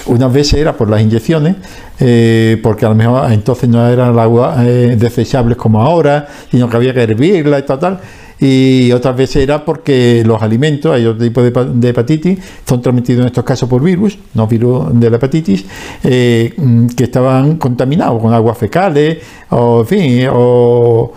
Unas 0.05 0.33
veces 0.33 0.55
era 0.55 0.75
por 0.75 0.89
las 0.89 1.01
inyecciones, 1.01 1.55
eh, 1.99 2.59
porque 2.61 2.85
a 2.85 2.89
lo 2.89 2.95
mejor 2.95 3.31
entonces 3.31 3.69
no 3.69 3.87
eran 3.87 4.15
las 4.15 4.23
aguas 4.23 4.67
eh, 4.67 4.97
desechables 4.97 5.55
como 5.55 5.81
ahora, 5.81 6.27
sino 6.51 6.69
que 6.69 6.75
había 6.75 6.93
que 6.93 7.03
hervirla 7.03 7.59
y 7.59 7.61
tal, 7.63 7.79
tal. 7.79 7.99
Y 8.45 8.91
otras 8.91 9.15
veces 9.15 9.37
era 9.37 9.63
porque 9.63 10.21
los 10.25 10.41
alimentos, 10.41 10.93
hay 10.93 11.05
otro 11.05 11.23
tipo 11.23 11.41
de, 11.41 11.89
hepatitis, 11.89 12.39
son 12.67 12.81
transmitidos 12.81 13.21
en 13.21 13.27
estos 13.27 13.45
casos 13.45 13.69
por 13.69 13.81
virus, 13.81 14.17
no 14.33 14.47
virus 14.47 14.99
de 14.99 15.09
la 15.09 15.15
hepatitis, 15.15 15.65
eh, 16.03 16.53
mm, 16.57 16.87
que 16.87 17.05
estaban 17.05 17.55
contaminados 17.55 18.21
con 18.21 18.33
aguas 18.33 18.57
fecales, 18.57 19.19
o 19.49 19.79
en 19.79 19.87
fin, 19.87 20.27
o, 20.29 21.13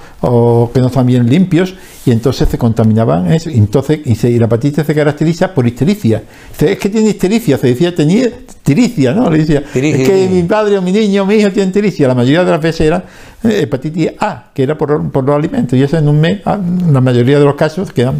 que 0.72 0.80
no 0.80 0.86
estaban 0.86 1.06
bien 1.06 1.28
limpios, 1.28 1.74
y 2.04 2.10
entonces 2.10 2.48
se 2.48 2.58
contaminaban 2.58 3.32
eso. 3.32 3.50
Entonces, 3.50 4.00
y, 4.04 4.38
la 4.38 4.46
hepatitis 4.46 4.84
se 4.84 4.94
caracteriza 4.94 5.54
por 5.54 5.66
histericia. 5.66 6.22
Es 6.58 6.78
que 6.78 6.88
tiene 6.88 7.10
histericia, 7.10 7.58
se 7.58 7.68
decía, 7.68 7.94
tenía 7.94 8.30
tiricia, 8.62 9.12
¿no? 9.12 9.30
Le 9.30 9.38
decía, 9.38 9.62
es 9.74 10.08
que 10.08 10.28
mi 10.30 10.42
padre 10.42 10.78
o 10.78 10.82
mi 10.82 10.92
niño, 10.92 11.26
mi 11.26 11.36
hijo 11.36 11.50
tiene 11.50 11.72
tiricia. 11.72 12.08
La 12.08 12.14
mayoría 12.14 12.44
de 12.44 12.50
las 12.50 12.60
veces 12.60 12.86
era 12.86 13.04
eh, 13.44 13.60
hepatitis 13.62 14.12
A, 14.18 14.50
que 14.54 14.62
era 14.62 14.76
por, 14.76 15.10
por, 15.10 15.24
los 15.24 15.36
alimentos, 15.36 15.78
y 15.78 15.82
eso 15.82 15.96
en 15.96 16.08
un 16.08 16.20
mes, 16.20 16.40
ah, 16.44 16.58
la 16.90 17.00
mayoría 17.00 17.38
de 17.38 17.44
los 17.44 17.54
casos 17.54 17.92
quedan 17.92 18.16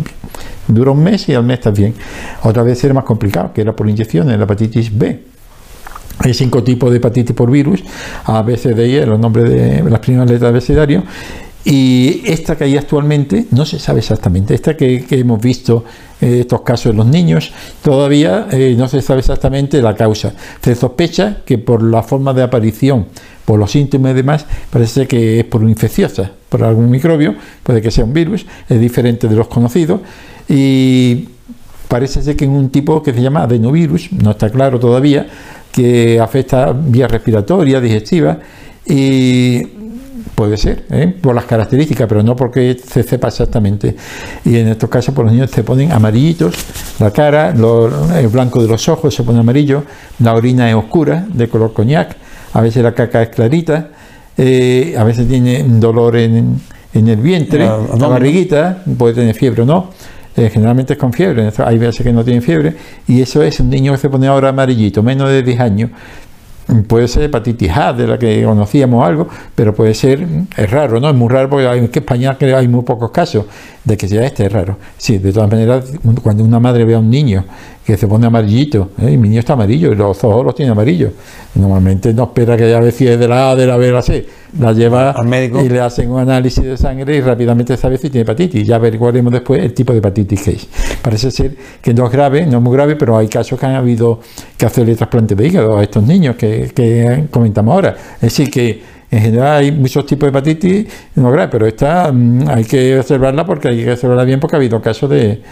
dura 0.69 0.91
un 0.91 1.03
mes 1.03 1.29
y 1.29 1.35
al 1.35 1.45
mes 1.45 1.59
está 1.59 1.71
bien. 1.71 1.95
Otra 2.43 2.63
vez 2.63 2.83
era 2.85 2.95
más 2.95 3.05
complicado, 3.05 3.53
que 3.53 3.61
era 3.61 3.75
por 3.75 3.89
inyecciones, 3.89 4.37
la 4.37 4.45
hepatitis 4.45 4.97
B. 4.97 5.23
Hay 6.19 6.33
cinco 6.33 6.63
tipos 6.63 6.91
de 6.91 6.97
hepatitis 6.97 7.37
por 7.37 7.51
virus, 7.51 7.85
A, 8.25 8.43
B, 8.43 8.57
C, 8.57 8.73
D, 8.73 9.03
E, 9.03 9.07
los 9.07 9.21
nombres 9.21 9.51
de 9.51 9.83
las 9.89 10.01
primeras 10.01 10.31
letras 10.31 10.49
del 10.49 10.57
abecedario, 10.57 11.03
y 11.69 12.23
esta 12.25 12.57
que 12.57 12.63
hay 12.63 12.77
actualmente 12.77 13.47
no 13.51 13.67
se 13.67 13.81
sabe 13.81 13.99
exactamente. 13.99 14.55
Esta 14.55 14.77
que, 14.77 15.05
hemos 15.11 15.41
visto 15.41 15.83
eh, 16.21 16.39
estos 16.43 16.61
casos 16.61 16.93
de 16.93 16.97
los 16.97 17.07
niños, 17.07 17.51
todavía 17.83 18.47
eh, 18.53 18.77
no 18.79 18.87
se 18.87 19.03
sabe 19.03 19.19
exactamente 19.19 19.83
la 19.83 19.97
causa. 19.97 20.33
Se 20.63 20.77
sospecha 20.77 21.39
que 21.45 21.59
por 21.59 21.83
la 21.83 22.05
forma 22.05 22.33
de 22.35 22.45
aparición, 22.45 23.07
por 23.45 23.59
los 23.59 23.73
síntomas 23.73 24.13
y 24.13 24.15
demás, 24.15 24.47
parece 24.71 25.09
que 25.09 25.41
es 25.41 25.45
por 25.45 25.65
infecciosa, 25.65 26.31
por 26.49 26.63
algún 26.63 26.89
microbio, 26.89 27.35
puede 27.65 27.83
que 27.83 27.91
sea 27.91 28.05
un 28.05 28.13
virus, 28.13 28.47
es 28.69 28.79
diferente 28.79 29.27
de 29.27 29.35
los 29.35 29.49
conocidos. 29.49 30.03
Y 30.49 31.31
parece 31.89 32.23
ser 32.23 32.37
que 32.37 32.45
es 32.45 32.51
un 32.51 32.71
tipo 32.71 33.03
que 33.03 33.13
se 33.13 33.21
llama 33.21 33.43
adenovirus, 33.43 34.13
no 34.13 34.31
está 34.31 34.51
claro 34.51 34.79
todavía, 34.79 35.27
que 35.73 36.21
afecta 36.21 36.71
vía 36.71 37.09
respiratoria, 37.09 37.81
digestiva. 37.81 38.39
Y 38.89 39.67
Puede 40.37 40.59
ser, 40.59 40.85
¿eh? 40.91 41.15
por 41.19 41.35
las 41.35 41.47
características, 41.47 42.07
pero 42.07 42.23
no 42.23 42.37
porque 42.37 42.77
se 42.77 43.03
sepa 43.03 43.29
exactamente. 43.29 43.97
Y 44.45 44.59
en 44.59 44.69
estos 44.69 44.91
casos, 44.91 45.15
por 45.15 45.25
los 45.25 45.33
niños 45.33 45.51
se 45.51 45.65
ponen 45.65 45.91
amarillitos, 45.93 46.55
la 47.01 47.11
cara, 47.11 47.55
el 47.55 48.29
blanco 48.29 48.61
de 48.61 48.69
los 48.69 48.87
ojos 48.91 49.15
se 49.15 49.23
pone 49.23 49.39
amarillo, 49.39 49.85
la 50.19 50.35
orina 50.35 50.69
es 50.69 50.75
oscura, 50.75 51.27
de 51.27 51.49
color 51.49 51.73
coñac, 51.73 52.17
a 52.53 52.61
veces 52.61 52.83
la 52.83 52.93
caca 52.93 53.23
es 53.23 53.31
clarita, 53.31 53.89
eh, 54.37 54.95
a 54.99 55.05
veces 55.05 55.27
tiene 55.27 55.65
dolor 55.67 56.17
en, 56.17 56.61
el 56.93 57.17
vientre, 57.17 57.65
la, 57.65 58.07
barriguita, 58.07 58.83
puede 58.99 59.15
tener 59.15 59.35
fiebre 59.35 59.63
o 59.63 59.65
no. 59.65 59.91
Eh, 60.37 60.51
generalmente 60.53 60.93
es 60.93 60.99
con 60.99 61.15
fiebre, 61.15 61.51
hay 61.65 61.79
veces 61.79 62.03
que 62.03 62.13
no 62.13 62.23
tiene 62.23 62.43
fiebre, 62.43 62.77
y 63.09 63.23
eso 63.23 63.43
es 63.43 63.59
un 63.59 63.71
niño 63.71 63.93
que 63.93 63.99
se 63.99 64.11
pone 64.11 64.27
ahora 64.27 64.51
amarillito, 64.51 65.03
menos 65.03 65.31
de 65.31 65.43
10 65.43 65.61
años, 65.61 65.91
Puede 66.89 67.07
ser 67.07 67.23
hepatitis 67.23 67.71
A, 67.71 67.93
de 67.93 68.09
la 68.09 68.19
que 68.19 68.43
conocíamos 68.43 69.07
algo, 69.07 69.29
pero 69.55 69.73
puede 69.73 69.95
ser, 69.95 70.27
es 70.57 70.71
raro, 70.71 70.99
¿no? 70.99 71.09
Es 71.09 71.15
muy 71.15 71.29
raro 71.29 71.49
porque 71.49 71.65
en 71.65 71.85
España 71.85 72.37
hay 72.41 72.67
muy 72.67 72.83
pocos 72.83 73.13
casos 73.13 73.45
de 73.85 73.97
que 73.97 74.09
sea 74.09 74.27
este, 74.27 74.47
es 74.47 74.53
raro. 74.53 74.77
Sí, 74.97 75.19
de 75.19 75.33
todas 75.33 75.49
maneras, 75.49 75.93
cuando 76.23 76.43
una 76.43 76.59
madre 76.59 76.85
ve 76.85 76.95
a 76.95 76.99
un 76.99 77.09
niño 77.09 77.45
que 77.87 77.97
se 77.97 78.09
pone 78.09 78.27
amarillito, 78.27 78.91
¿eh? 79.01 79.13
y 79.13 79.17
mi 79.17 79.29
niño 79.29 79.39
está 79.39 79.53
amarillo, 79.53 79.93
y 79.93 79.95
los 79.95 80.25
ojos 80.25 80.45
los 80.45 80.57
tiene 80.57 80.73
amarillos, 80.73 81.13
normalmente 81.55 82.13
no 82.13 82.25
espera 82.25 82.57
que 82.57 82.65
haya 82.65 82.91
si 82.91 83.05
de 83.05 83.29
la 83.29 83.53
A, 83.53 83.55
de 83.55 83.65
la 83.65 83.77
B, 83.77 83.87
de 83.87 83.93
la 83.93 84.03
C, 84.03 84.27
la 84.59 84.73
lleva 84.73 85.13
al 85.13 85.29
médico 85.29 85.63
y 85.63 85.69
le 85.69 85.79
hacen 85.79 86.11
un 86.11 86.19
análisis 86.19 86.65
de 86.65 86.77
sangre 86.77 87.17
y 87.17 87.21
rápidamente 87.21 87.77
sabe 87.77 87.97
si 87.97 88.11
tiene 88.11 88.23
hepatitis. 88.23 88.67
Ya 88.67 88.77
averiguaremos 88.77 89.33
después 89.33 89.63
el 89.63 89.73
tipo 89.73 89.93
de 89.93 89.99
hepatitis 89.99 90.43
que 90.43 90.51
es. 90.51 90.69
Parece 91.01 91.31
ser 91.31 91.55
que 91.81 91.95
no 91.95 92.07
es 92.07 92.13
grave, 92.13 92.45
no 92.47 92.57
es 92.57 92.63
muy 92.63 92.73
grave, 92.73 92.97
pero 92.97 93.17
hay 93.17 93.29
casos 93.29 93.61
que 93.61 93.67
han 93.67 93.77
habido 93.77 94.19
que 94.57 94.67
hacerle 94.67 94.97
trasplante 94.97 95.37
de 95.37 95.47
hígado 95.47 95.79
a 95.79 95.83
estos 95.83 96.03
niños 96.03 96.35
que, 96.35 96.73
que 96.75 97.27
comentamos 97.31 97.73
ahora. 97.73 97.97
Es 98.17 98.21
decir, 98.23 98.51
que 98.51 98.83
en 99.11 99.21
general 99.21 99.59
hay 99.59 99.71
muchos 99.71 100.05
tipos 100.07 100.27
de 100.27 100.31
hepatitis 100.31 100.87
no 101.15 101.31
grave, 101.31 101.49
pero 101.53 101.67
esta 101.67 102.11
mm, 102.13 102.49
hay 102.49 102.65
que 102.65 102.99
observarla 102.99 103.47
porque 103.47 103.69
hay 103.69 103.85
que 103.85 103.93
observarla 103.93 104.25
bien 104.25 104.41
porque 104.41 104.57
ha 104.57 104.59
habido 104.59 104.83
casos 104.83 105.09
de, 105.09 105.43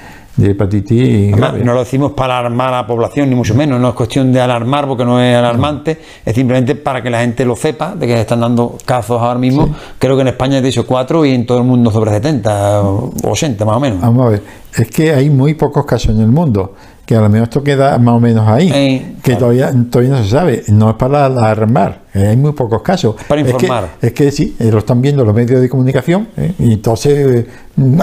hepatitis. 0.43 1.37
no 1.37 1.75
lo 1.75 1.79
decimos 1.79 2.13
para 2.13 2.39
alarmar 2.39 2.69
a 2.69 2.83
la 2.83 2.87
población, 2.87 3.29
ni 3.29 3.35
mucho 3.35 3.55
menos. 3.55 3.81
No 3.81 3.89
es 3.89 3.95
cuestión 3.95 4.33
de 4.33 4.41
alarmar 4.41 4.87
porque 4.87 5.05
no 5.05 5.21
es 5.21 5.37
alarmante, 5.37 5.99
es 6.25 6.35
simplemente 6.35 6.75
para 6.75 7.03
que 7.03 7.11
la 7.11 7.21
gente 7.21 7.45
lo 7.45 7.57
sepa 7.57 7.95
de 7.95 8.07
que 8.07 8.15
se 8.15 8.21
están 8.23 8.41
dando 8.41 8.77
casos 8.85 9.21
ahora 9.21 9.39
mismo. 9.39 9.69
Creo 9.99 10.17
que 10.17 10.23
en 10.23 10.29
España 10.29 10.59
es 10.59 10.75
de 10.75 10.83
4 10.83 11.25
y 11.25 11.31
en 11.31 11.47
todo 11.47 11.59
el 11.59 11.65
mundo 11.65 11.91
sobre 11.91 12.11
70, 12.11 12.83
80 13.23 13.65
más 13.65 13.77
o 13.77 13.81
menos. 13.81 14.01
Vamos 14.01 14.27
a 14.27 14.31
ver, 14.31 14.43
es 14.77 14.91
que 14.91 15.13
hay 15.13 15.31
muy 15.31 15.55
pocos 15.55 15.85
casos 15.87 16.15
en 16.15 16.21
el 16.21 16.29
mundo 16.29 16.75
que 17.07 17.15
a 17.15 17.21
lo 17.21 17.29
mejor 17.29 17.49
esto 17.49 17.63
queda 17.63 17.99
más 17.99 18.15
o 18.15 18.21
menos 18.21 18.49
ahí, 18.49 19.14
que 19.25 19.37
todavía, 19.37 19.73
todavía 19.91 20.17
no 20.17 20.23
se 20.23 20.29
sabe, 20.29 20.63
no 20.69 20.91
es 20.91 20.97
para 20.97 21.25
alarmar, 21.25 22.03
eh, 22.13 22.27
hay 22.27 22.37
muy 22.37 22.53
pocos 22.53 22.83
casos. 22.83 23.17
Para 23.27 23.41
informar. 23.41 23.97
Es 24.03 24.13
que, 24.13 24.31
sí, 24.31 24.55
eh, 24.59 24.71
lo 24.71 24.79
están 24.79 25.01
viendo 25.01 25.25
los 25.25 25.35
medios 25.35 25.63
de 25.63 25.69
comunicación, 25.71 26.29
eh, 26.37 26.53
y 26.59 26.75
entonces 26.75 27.47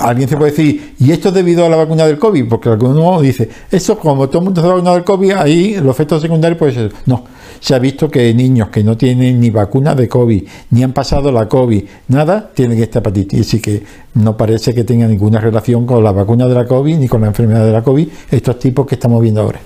alguien 0.01 0.27
se 0.27 0.35
puede 0.35 0.49
decir, 0.49 0.95
¿y 0.97 1.11
esto 1.11 1.29
es 1.29 1.35
debido 1.35 1.63
a 1.63 1.69
la 1.69 1.75
vacuna 1.75 2.07
del 2.07 2.17
COVID? 2.17 2.49
Porque 2.49 2.69
alguno 2.69 3.21
dice, 3.21 3.47
eso 3.69 3.99
como 3.99 4.27
todo 4.29 4.39
el 4.39 4.45
mundo 4.45 4.61
se 4.61 4.67
ha 4.67 4.71
vacunado 4.71 4.95
del 4.95 5.05
COVID, 5.05 5.31
ahí 5.33 5.75
los 5.75 5.95
efectos 5.95 6.23
secundarios 6.23 6.57
pueden 6.57 6.73
ser. 6.73 6.91
No, 7.05 7.23
se 7.59 7.75
ha 7.75 7.79
visto 7.79 8.09
que 8.09 8.33
niños 8.33 8.69
que 8.69 8.83
no 8.83 8.97
tienen 8.97 9.39
ni 9.39 9.51
vacuna 9.51 9.93
de 9.93 10.07
COVID, 10.07 10.43
ni 10.71 10.81
han 10.81 10.91
pasado 10.91 11.31
la 11.31 11.47
COVID, 11.47 11.83
nada, 12.07 12.49
tienen 12.51 12.81
esta 12.81 12.97
hepatitis. 12.97 13.41
Así 13.41 13.61
que 13.61 13.83
no 14.15 14.35
parece 14.35 14.73
que 14.73 14.83
tenga 14.83 15.05
ninguna 15.05 15.39
relación 15.39 15.85
con 15.85 16.03
la 16.03 16.11
vacuna 16.11 16.47
de 16.47 16.55
la 16.55 16.65
COVID 16.65 16.97
ni 16.97 17.07
con 17.07 17.21
la 17.21 17.27
enfermedad 17.27 17.63
de 17.63 17.71
la 17.71 17.83
COVID, 17.83 18.07
estos 18.31 18.57
tipos 18.57 18.87
que 18.87 18.95
estamos 18.95 19.21
viendo 19.21 19.41
ahora. 19.41 19.59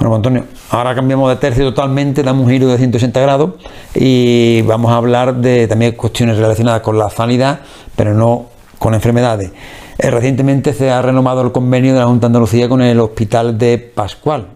Bueno, 0.00 0.12
pues, 0.12 0.16
Antonio, 0.16 0.44
ahora 0.70 0.94
cambiamos 0.94 1.28
de 1.28 1.36
tercio 1.36 1.62
totalmente, 1.62 2.22
damos 2.22 2.46
un 2.46 2.50
giro 2.50 2.68
de 2.68 2.78
180 2.78 3.20
grados 3.20 3.50
y 3.94 4.62
vamos 4.62 4.90
a 4.92 4.96
hablar 4.96 5.34
de 5.36 5.68
también 5.68 5.92
cuestiones 5.92 6.38
relacionadas 6.38 6.80
con 6.80 6.98
la 6.98 7.10
sanidad, 7.10 7.60
pero 7.96 8.14
no 8.14 8.46
con 8.78 8.94
enfermedades. 8.94 9.50
Eh, 9.98 10.10
recientemente 10.10 10.72
se 10.72 10.90
ha 10.90 11.02
renomado 11.02 11.42
el 11.42 11.52
convenio 11.52 11.92
de 11.92 12.00
la 12.00 12.06
Junta 12.06 12.22
de 12.22 12.26
Andalucía 12.28 12.66
con 12.66 12.80
el 12.80 12.98
Hospital 12.98 13.58
de 13.58 13.76
Pascual, 13.76 14.46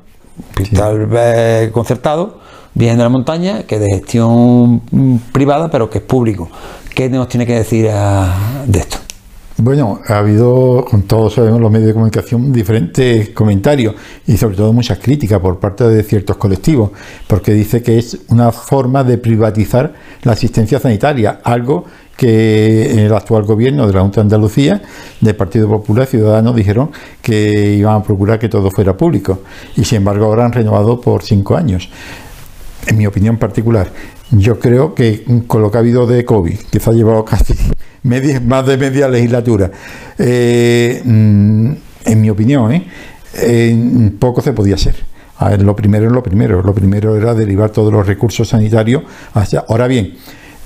hospital 0.50 1.10
eh, 1.12 1.70
concertado, 1.74 2.38
bien 2.72 2.96
de 2.96 3.02
la 3.02 3.10
montaña, 3.10 3.64
que 3.64 3.74
es 3.74 3.82
de 3.82 3.88
gestión 3.88 4.80
privada, 5.30 5.70
pero 5.70 5.90
que 5.90 5.98
es 5.98 6.04
público. 6.04 6.48
¿Qué 6.94 7.10
nos 7.10 7.28
tiene 7.28 7.44
que 7.44 7.56
decir 7.56 7.90
ah, 7.92 8.64
de 8.64 8.78
esto? 8.78 9.03
Bueno, 9.64 10.02
ha 10.08 10.18
habido, 10.18 10.84
con 10.84 11.04
todos 11.04 11.32
sabemos 11.32 11.58
los 11.58 11.70
medios 11.70 11.86
de 11.86 11.94
comunicación, 11.94 12.52
diferentes 12.52 13.30
comentarios 13.30 13.94
y 14.26 14.36
sobre 14.36 14.56
todo 14.56 14.74
muchas 14.74 14.98
críticas 14.98 15.40
por 15.40 15.58
parte 15.58 15.84
de 15.84 16.02
ciertos 16.02 16.36
colectivos, 16.36 16.90
porque 17.26 17.54
dice 17.54 17.82
que 17.82 17.96
es 17.98 18.18
una 18.28 18.52
forma 18.52 19.04
de 19.04 19.16
privatizar 19.16 19.94
la 20.22 20.32
asistencia 20.32 20.78
sanitaria, 20.78 21.40
algo 21.42 21.86
que 22.14 23.06
el 23.06 23.14
actual 23.14 23.44
gobierno 23.44 23.86
de 23.86 23.94
la 23.94 24.02
Junta 24.02 24.16
de 24.16 24.24
Andalucía, 24.26 24.82
del 25.22 25.34
Partido 25.34 25.66
Popular 25.66 26.06
Ciudadanos, 26.06 26.54
dijeron 26.54 26.90
que 27.22 27.74
iban 27.74 27.94
a 27.94 28.02
procurar 28.02 28.38
que 28.38 28.50
todo 28.50 28.70
fuera 28.70 28.94
público 28.94 29.38
y 29.78 29.84
sin 29.84 29.96
embargo 29.96 30.26
ahora 30.26 30.44
han 30.44 30.52
renovado 30.52 31.00
por 31.00 31.22
cinco 31.22 31.56
años. 31.56 31.88
En 32.86 32.98
mi 32.98 33.06
opinión 33.06 33.38
particular, 33.38 33.90
yo 34.30 34.58
creo 34.58 34.94
que 34.94 35.24
con 35.46 35.62
lo 35.62 35.70
que 35.70 35.78
ha 35.78 35.80
habido 35.80 36.06
de 36.06 36.22
COVID, 36.26 36.58
que 36.70 36.80
se 36.80 36.90
ha 36.90 36.92
llevado 36.92 37.24
casi 37.24 37.54
más 38.04 38.66
de 38.66 38.76
media 38.76 39.08
legislatura, 39.08 39.70
eh, 40.18 41.00
mm, 41.02 41.72
en 42.04 42.20
mi 42.20 42.30
opinión, 42.30 42.72
¿eh? 42.72 42.86
poco 44.18 44.42
se 44.42 44.52
podía 44.52 44.74
hacer. 44.74 44.94
lo 45.58 45.74
primero 45.74 46.06
es 46.06 46.12
lo 46.12 46.22
primero. 46.22 46.62
Lo 46.62 46.74
primero 46.74 47.16
era 47.16 47.34
derivar 47.34 47.70
todos 47.70 47.92
los 47.92 48.06
recursos 48.06 48.48
sanitarios 48.48 49.02
hacia. 49.32 49.64
Ahora 49.68 49.88
bien, 49.88 50.14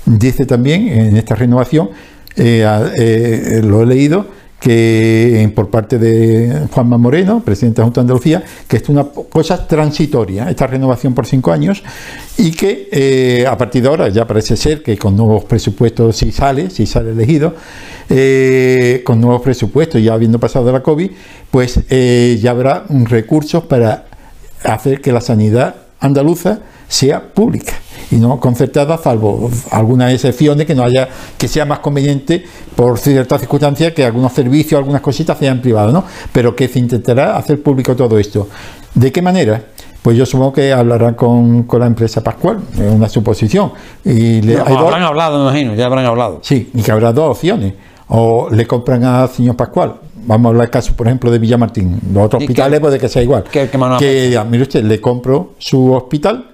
dice 0.05 0.45
también 0.45 0.87
en 0.87 1.17
esta 1.17 1.35
renovación, 1.35 1.89
eh, 2.35 3.61
lo 3.63 3.81
he 3.81 3.85
leído, 3.85 4.27
que 4.59 5.51
por 5.55 5.69
parte 5.69 5.97
de 5.97 6.67
Juanma 6.71 6.97
Moreno, 6.97 7.41
presidente 7.43 7.77
de 7.77 7.81
la 7.81 7.85
Junta 7.85 8.01
de 8.01 8.03
Andalucía, 8.03 8.43
que 8.67 8.77
es 8.77 8.89
una 8.89 9.05
cosa 9.05 9.65
transitoria, 9.67 10.49
esta 10.49 10.67
renovación 10.67 11.13
por 11.13 11.25
cinco 11.25 11.51
años, 11.51 11.81
y 12.37 12.51
que 12.51 12.89
eh, 12.91 13.45
a 13.47 13.57
partir 13.57 13.83
de 13.83 13.89
ahora 13.89 14.09
ya 14.09 14.27
parece 14.27 14.57
ser 14.57 14.83
que 14.83 14.97
con 14.97 15.15
nuevos 15.15 15.45
presupuestos, 15.45 16.17
si 16.17 16.31
sale, 16.31 16.69
si 16.69 16.85
sale 16.85 17.11
elegido, 17.11 17.55
eh, 18.09 19.01
con 19.05 19.21
nuevos 19.21 19.41
presupuestos, 19.41 20.01
ya 20.01 20.13
habiendo 20.13 20.39
pasado 20.39 20.71
la 20.71 20.83
COVID, 20.83 21.11
pues 21.51 21.79
eh, 21.89 22.37
ya 22.41 22.51
habrá 22.51 22.83
recursos 22.89 23.63
para 23.63 24.05
hacer 24.63 24.99
que 25.01 25.11
la 25.11 25.21
sanidad 25.21 25.75
andaluza 25.99 26.59
sea 26.87 27.33
pública 27.33 27.73
y 28.11 28.15
no 28.15 28.39
concertada, 28.39 28.97
salvo 28.97 29.49
algunas 29.71 30.13
excepciones 30.13 30.65
que 30.65 30.75
no 30.75 30.83
haya 30.83 31.09
que 31.37 31.47
sea 31.47 31.65
más 31.65 31.79
conveniente 31.79 32.43
por 32.75 32.97
ciertas 32.97 33.41
circunstancias 33.41 33.93
que 33.93 34.05
algunos 34.05 34.33
servicios, 34.33 34.79
algunas 34.79 35.01
cositas 35.01 35.37
sean 35.37 35.61
privados, 35.61 35.93
¿no? 35.93 36.03
Pero 36.31 36.55
que 36.55 36.67
se 36.67 36.79
intentará 36.79 37.37
hacer 37.37 37.61
público 37.61 37.95
todo 37.95 38.17
esto. 38.17 38.47
¿De 38.93 39.11
qué 39.11 39.21
manera? 39.21 39.63
Pues 40.01 40.17
yo 40.17 40.25
supongo 40.25 40.53
que 40.53 40.71
hablarán 40.71 41.15
con, 41.15 41.67
la 41.77 41.85
empresa 41.85 42.23
Pascual, 42.23 42.59
es 42.73 42.91
una 42.91 43.09
suposición. 43.09 43.71
Y 44.05 44.41
le, 44.41 44.57
habrán 44.57 45.03
hablado, 45.03 45.37
me 45.37 45.43
imagino, 45.49 45.75
ya 45.75 45.85
habrán 45.87 46.05
hablado. 46.05 46.39
Sí, 46.41 46.69
y 46.73 46.81
que 46.81 46.91
habrá 46.91 47.11
dos 47.11 47.31
opciones 47.31 47.73
o 48.07 48.49
le 48.49 48.65
compran 48.65 49.03
al 49.03 49.29
señor 49.29 49.55
Pascual. 49.55 49.95
Vamos 50.25 50.45
a 50.45 50.49
hablar 50.49 50.67
del 50.67 50.71
caso, 50.71 50.93
por 50.95 51.07
ejemplo, 51.07 51.31
de 51.31 51.39
Villamartín. 51.39 51.99
Los 52.13 52.25
otros 52.25 52.41
¿Y 52.41 52.45
hospitales 52.45 52.79
puede 52.79 52.99
que 52.99 53.07
sea 53.07 53.21
igual. 53.21 53.43
¿Qué- 53.51 53.69
qué 53.69 53.77
mano 53.77 53.97
que 53.97 54.27
diga, 54.27 54.43
mire 54.43 54.63
usted, 54.63 54.83
le 54.83 54.99
compro 54.99 55.53
su 55.57 55.93
hospital, 55.93 56.45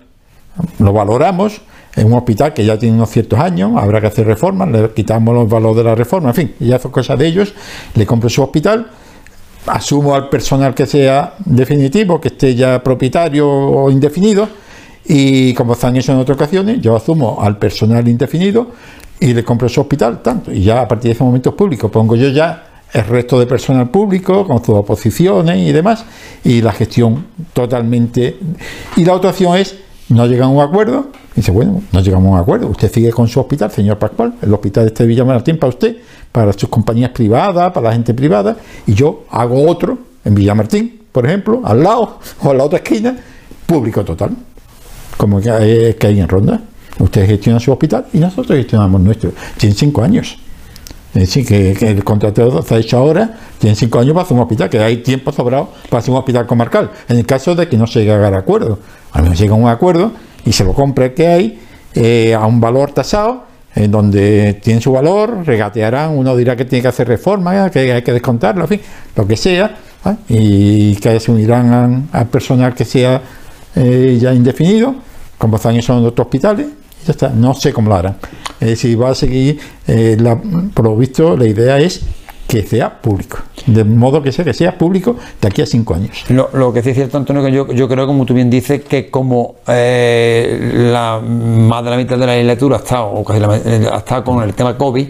lo 0.79 0.93
valoramos, 0.93 1.61
es 1.95 2.03
un 2.03 2.13
hospital 2.13 2.53
que 2.53 2.65
ya 2.65 2.77
tiene 2.77 2.95
unos 2.95 3.09
ciertos 3.09 3.39
años, 3.39 3.71
habrá 3.77 4.01
que 4.01 4.07
hacer 4.07 4.27
reformas, 4.27 4.69
le 4.69 4.89
quitamos 4.91 5.33
los 5.33 5.49
valores 5.49 5.77
de 5.77 5.83
la 5.83 5.95
reforma, 5.95 6.29
en 6.29 6.35
fin, 6.35 6.55
ya 6.59 6.77
son 6.77 6.91
cosas 6.91 7.17
de 7.17 7.27
ellos, 7.27 7.53
le 7.95 8.05
compro 8.05 8.29
su 8.29 8.43
hospital, 8.43 8.87
asumo 9.67 10.13
al 10.13 10.29
personal 10.29 10.73
que 10.73 10.85
sea 10.85 11.35
definitivo, 11.45 12.19
que 12.19 12.27
esté 12.29 12.53
ya 12.53 12.83
propietario 12.83 13.49
o 13.49 13.89
indefinido, 13.89 14.47
y 15.05 15.53
como 15.53 15.75
se 15.75 15.87
han 15.87 15.95
en 15.95 16.17
otras 16.17 16.35
ocasiones, 16.35 16.81
yo 16.81 16.95
asumo 16.95 17.39
al 17.41 17.57
personal 17.57 18.07
indefinido 18.07 18.71
y 19.19 19.33
le 19.33 19.43
compro 19.43 19.69
su 19.69 19.79
hospital, 19.81 20.21
tanto, 20.21 20.51
y 20.51 20.63
ya 20.63 20.81
a 20.81 20.87
partir 20.87 21.09
de 21.09 21.13
ese 21.13 21.23
momento 21.23 21.51
es 21.51 21.55
público, 21.55 21.89
pongo 21.89 22.15
yo 22.15 22.29
ya 22.29 22.75
el 22.93 23.05
resto 23.05 23.39
de 23.39 23.45
personal 23.45 23.89
público 23.89 24.47
con 24.47 24.63
sus 24.63 24.75
oposiciones 24.75 25.57
y 25.57 25.71
demás, 25.71 26.05
y 26.43 26.61
la 26.61 26.71
gestión 26.71 27.25
totalmente. 27.53 28.37
Y 28.95 29.03
la 29.03 29.13
otra 29.13 29.31
opción 29.31 29.57
es, 29.57 29.75
no 30.09 30.25
llegan 30.27 30.49
a 30.49 30.51
un 30.51 30.61
acuerdo, 30.61 31.07
dice, 31.35 31.51
bueno, 31.51 31.81
no 31.91 31.99
llegamos 32.01 32.27
a 32.29 32.35
un 32.35 32.39
acuerdo, 32.39 32.67
usted 32.67 32.91
sigue 32.91 33.11
con 33.11 33.27
su 33.27 33.39
hospital, 33.39 33.71
señor 33.71 33.97
Pascual, 33.97 34.35
el 34.41 34.53
hospital 34.53 34.85
este 34.85 35.03
de 35.03 35.09
Villamartín 35.09 35.57
para 35.57 35.69
usted, 35.69 35.97
para 36.31 36.53
sus 36.53 36.69
compañías 36.69 37.11
privadas, 37.11 37.71
para 37.71 37.89
la 37.89 37.93
gente 37.93 38.13
privada, 38.13 38.55
y 38.85 38.93
yo 38.93 39.25
hago 39.31 39.67
otro 39.67 39.97
en 40.23 40.35
Villamartín, 40.35 41.01
por 41.11 41.25
ejemplo, 41.25 41.61
al 41.63 41.81
lado 41.81 42.19
o 42.43 42.49
a 42.49 42.53
la 42.53 42.63
otra 42.63 42.79
esquina, 42.79 43.15
público 43.65 44.03
total, 44.03 44.31
como 45.17 45.39
que 45.39 45.49
hay, 45.49 45.93
que 45.95 46.07
hay 46.07 46.19
en 46.19 46.27
Ronda. 46.27 46.61
Usted 46.99 47.25
gestiona 47.25 47.59
su 47.59 47.71
hospital 47.71 48.05
y 48.13 48.19
nosotros 48.19 48.57
gestionamos 48.57 49.01
nuestro. 49.01 49.31
Tienen 49.57 49.77
cinco 49.77 50.01
años. 50.01 50.37
Es 51.13 51.21
decir, 51.21 51.45
que, 51.45 51.71
el 51.71 52.03
contrato 52.03 52.61
se 52.61 52.75
ha 52.75 52.77
hecho 52.77 52.97
ahora, 52.97 53.37
tienen 53.57 53.77
cinco 53.77 53.99
años 53.99 54.13
para 54.13 54.25
hacer 54.25 54.35
un 54.35 54.43
hospital, 54.43 54.69
que 54.69 54.79
hay 54.79 54.97
tiempo 54.97 55.31
sobrado 55.31 55.69
para 55.89 55.99
hacer 55.99 56.11
un 56.11 56.17
hospital 56.17 56.45
comarcal, 56.45 56.91
en 57.07 57.17
el 57.17 57.25
caso 57.25 57.55
de 57.55 57.69
que 57.69 57.77
no 57.77 57.87
se 57.87 57.99
llegue 57.99 58.11
a 58.11 58.15
llegar 58.15 58.33
a 58.33 58.39
acuerdo. 58.39 58.79
A 59.15 59.21
menos 59.21 59.39
llega 59.39 59.53
un 59.55 59.67
acuerdo 59.67 60.11
y 60.45 60.51
se 60.51 60.63
lo 60.63 60.73
compra 60.73 61.05
el 61.05 61.13
que 61.13 61.27
hay 61.27 61.59
eh, 61.95 62.33
a 62.35 62.45
un 62.45 62.59
valor 62.59 62.91
tasado, 62.91 63.43
en 63.73 63.89
donde 63.89 64.59
tiene 64.61 64.79
su 64.81 64.91
valor, 64.91 65.43
regatearán, 65.45 66.11
uno 66.17 66.35
dirá 66.35 66.55
que 66.55 66.65
tiene 66.65 66.81
que 66.81 66.87
hacer 66.89 67.07
reformas, 67.07 67.71
que 67.71 67.91
hay 67.91 68.01
que 68.03 68.13
descontarlo, 68.13 68.63
en 68.63 68.67
fin, 68.67 68.81
lo 69.15 69.25
que 69.27 69.35
sea, 69.37 69.75
¿ah? 70.03 70.15
y 70.29 70.95
que 70.97 71.19
se 71.19 71.31
unirán 71.31 72.07
a- 72.13 72.19
al 72.19 72.27
personal 72.27 72.73
que 72.75 72.85
sea 72.85 73.21
eh, 73.75 74.17
ya 74.21 74.33
indefinido, 74.33 74.95
como 75.37 75.57
están 75.57 75.75
en 75.75 75.81
otros 76.05 76.25
hospitales, 76.27 76.67
ya 77.05 77.11
está, 77.11 77.29
no 77.29 77.53
sé 77.53 77.73
cómo 77.73 77.89
lo 77.89 77.95
harán. 77.95 78.15
Decir, 78.59 79.01
va 79.01 79.09
a 79.11 79.15
seguir, 79.15 79.59
eh, 79.87 80.15
la- 80.19 80.39
por 80.73 80.85
lo 80.85 80.95
visto, 80.95 81.35
la 81.35 81.45
idea 81.45 81.77
es 81.79 82.01
que 82.55 82.67
sea 82.67 83.01
público, 83.01 83.39
de 83.65 83.83
modo 83.83 84.23
que 84.23 84.31
sea 84.31 84.45
que 84.45 84.53
sea 84.53 84.77
público 84.77 85.17
de 85.41 85.47
aquí 85.47 85.61
a 85.61 85.65
cinco 85.65 85.93
años. 85.93 86.23
Lo, 86.29 86.71
que 86.71 86.81
sí 86.81 86.91
es 86.91 86.95
cierto, 86.95 87.17
Antonio, 87.17 87.43
que 87.43 87.51
yo, 87.51 87.71
yo 87.73 87.87
creo, 87.89 88.07
como 88.07 88.25
tú 88.25 88.33
bien 88.33 88.49
dices, 88.49 88.81
que 88.83 89.09
como 89.09 89.55
eh, 89.67 90.89
la, 90.91 91.19
más 91.19 91.83
de 91.83 91.89
la 91.89 91.97
mitad 91.97 92.17
de 92.17 92.25
la 92.25 92.33
legislatura 92.33 92.77
ha 92.77 92.79
estado, 92.79 93.07
o 93.07 93.23
casi 93.25 93.39
la, 93.41 93.57
eh, 93.57 93.89
ha 93.91 93.97
estado 93.97 94.23
con 94.23 94.41
el 94.41 94.53
tema 94.53 94.77
COVID, 94.77 95.07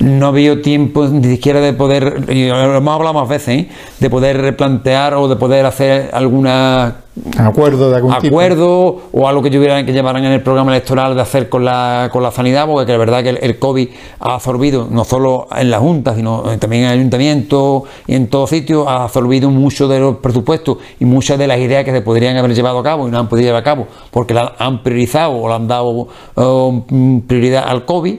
no 0.00 0.26
ha 0.26 0.28
habido 0.30 0.60
tiempo 0.60 1.06
ni 1.06 1.28
siquiera 1.28 1.60
de 1.60 1.72
poder, 1.72 2.24
y 2.28 2.48
lo 2.48 2.76
hemos 2.76 2.94
hablado 2.94 3.14
más 3.14 3.28
veces, 3.28 3.48
¿eh? 3.48 3.68
de 4.00 4.10
poder 4.10 4.40
replantear 4.40 5.14
o 5.14 5.28
de 5.28 5.36
poder 5.36 5.64
hacer 5.66 6.10
alguna 6.12 6.96
Acuerdo 7.36 7.90
de 7.90 7.96
algún 7.96 8.12
acuerdo 8.12 9.02
o 9.10 9.28
algo 9.28 9.42
que 9.42 9.50
tuvieran 9.50 9.84
que 9.84 9.92
llevaran 9.92 10.24
en 10.24 10.30
el 10.30 10.42
programa 10.42 10.70
electoral 10.70 11.16
de 11.16 11.20
hacer 11.20 11.48
con 11.48 11.64
la, 11.64 12.08
con 12.12 12.22
la 12.22 12.30
sanidad, 12.30 12.66
porque 12.66 12.86
que 12.86 12.92
la 12.92 12.98
verdad 12.98 13.22
que 13.24 13.30
el, 13.30 13.58
COVID 13.58 13.88
ha 14.20 14.34
absorbido, 14.34 14.86
no 14.88 15.04
solo 15.04 15.48
en 15.54 15.70
la 15.70 15.80
Junta, 15.80 16.14
sino 16.14 16.42
también 16.60 16.84
en 16.84 16.90
el 16.90 16.98
Ayuntamiento 17.00 17.84
y 18.06 18.14
en 18.14 18.28
todos 18.28 18.50
sitios, 18.50 18.86
ha 18.86 19.04
absorbido 19.04 19.50
mucho 19.50 19.88
de 19.88 19.98
los 19.98 20.16
presupuestos 20.18 20.78
y 21.00 21.04
muchas 21.04 21.36
de 21.36 21.48
las 21.48 21.58
ideas 21.58 21.84
que 21.84 21.90
se 21.90 22.00
podrían 22.00 22.36
haber 22.36 22.54
llevado 22.54 22.78
a 22.78 22.82
cabo 22.84 23.08
y 23.08 23.10
no 23.10 23.18
han 23.18 23.28
podido 23.28 23.46
llevar 23.48 23.62
a 23.62 23.64
cabo 23.64 23.88
porque 24.12 24.32
la 24.32 24.54
han 24.58 24.84
priorizado 24.84 25.32
o 25.32 25.48
le 25.48 25.54
han 25.54 25.66
dado 25.66 26.06
eh, 26.36 27.22
prioridad 27.26 27.64
al 27.66 27.86
COVID 27.86 28.18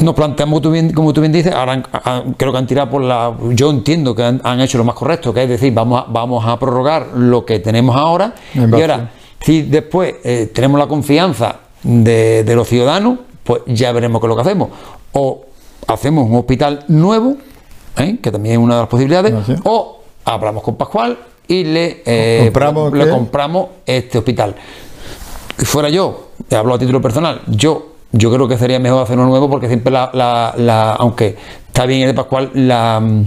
nos 0.00 0.14
planteamos, 0.14 0.52
como 0.52 0.60
tú 0.62 0.70
bien, 0.70 0.92
como 0.92 1.12
tú 1.12 1.20
bien 1.20 1.32
dices, 1.32 1.52
ahora 1.54 1.82
han- 2.04 2.32
creo 2.34 2.52
que 2.52 2.58
han 2.58 2.66
tirado 2.66 2.90
por 2.90 3.02
la. 3.02 3.32
Yo 3.50 3.70
entiendo 3.70 4.14
que 4.14 4.22
han, 4.24 4.40
han 4.44 4.60
hecho 4.60 4.78
lo 4.78 4.84
más 4.84 4.94
correcto, 4.94 5.32
que 5.32 5.42
es 5.44 5.48
decir, 5.48 5.72
vamos 5.72 6.02
a, 6.02 6.10
vamos 6.10 6.44
a 6.46 6.58
prorrogar 6.58 7.08
lo 7.16 7.44
que 7.44 7.58
tenemos 7.60 7.96
ahora. 7.96 8.34
En 8.54 8.62
Y 8.64 8.66
base. 8.66 8.82
ahora, 8.84 9.10
si 9.40 9.62
después 9.62 10.14
eh, 10.24 10.50
tenemos 10.54 10.78
la 10.78 10.86
confianza 10.86 11.56
de, 11.82 12.44
de 12.44 12.54
los 12.56 12.68
ciudadanos, 12.68 13.18
pues 13.44 13.62
ya 13.66 13.92
veremos 13.92 14.20
qué 14.20 14.26
es 14.26 14.28
lo 14.28 14.36
que 14.36 14.42
hacemos. 14.42 14.68
O 15.12 15.42
hacemos 15.86 16.28
un 16.28 16.36
hospital 16.36 16.84
nuevo, 16.88 17.36
¿eh? 17.98 18.18
que 18.22 18.30
también 18.30 18.54
es 18.54 18.58
una 18.64 18.74
de 18.76 18.80
las 18.82 18.88
posibilidades, 18.88 19.34
o 19.64 20.00
hablamos 20.24 20.62
con 20.62 20.76
Pascual 20.76 21.18
y 21.48 21.64
le, 21.64 22.02
eh, 22.06 22.40
¿Compramos 22.44 22.92
le 22.92 23.08
compramos 23.10 23.66
este 23.84 24.18
hospital 24.18 24.54
si 25.58 25.66
fuera 25.66 25.88
yo, 25.90 26.28
te 26.48 26.56
hablo 26.56 26.72
a 26.74 26.78
título 26.78 27.02
personal, 27.02 27.42
yo 27.48 27.89
yo 28.12 28.32
creo 28.32 28.48
que 28.48 28.58
sería 28.58 28.78
mejor 28.78 29.02
hacer 29.04 29.18
uno 29.18 29.28
nuevo 29.28 29.48
porque 29.50 29.68
siempre 29.68 29.92
la, 29.92 30.10
la- 30.56 30.92
aunque 30.94 31.36
está 31.66 31.86
bien 31.86 32.02
el 32.02 32.08
de 32.08 32.14
Pascual, 32.14 32.50
la 32.54 33.00
mm, 33.00 33.24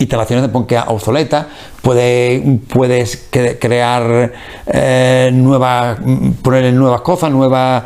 instalaciones 0.00 0.42
de 0.42 0.48
pon 0.48 0.66
que 0.66 0.78
obsoleta, 0.78 1.48
puede, 1.82 2.58
puedes 2.72 3.30
cre- 3.30 3.58
crear 3.58 4.32
eh, 4.66 5.30
nuevas, 5.32 5.98
mm, 6.00 6.30
ponerle 6.42 6.72
nuevas 6.72 7.00
cosas, 7.02 7.30
nuevas 7.30 7.82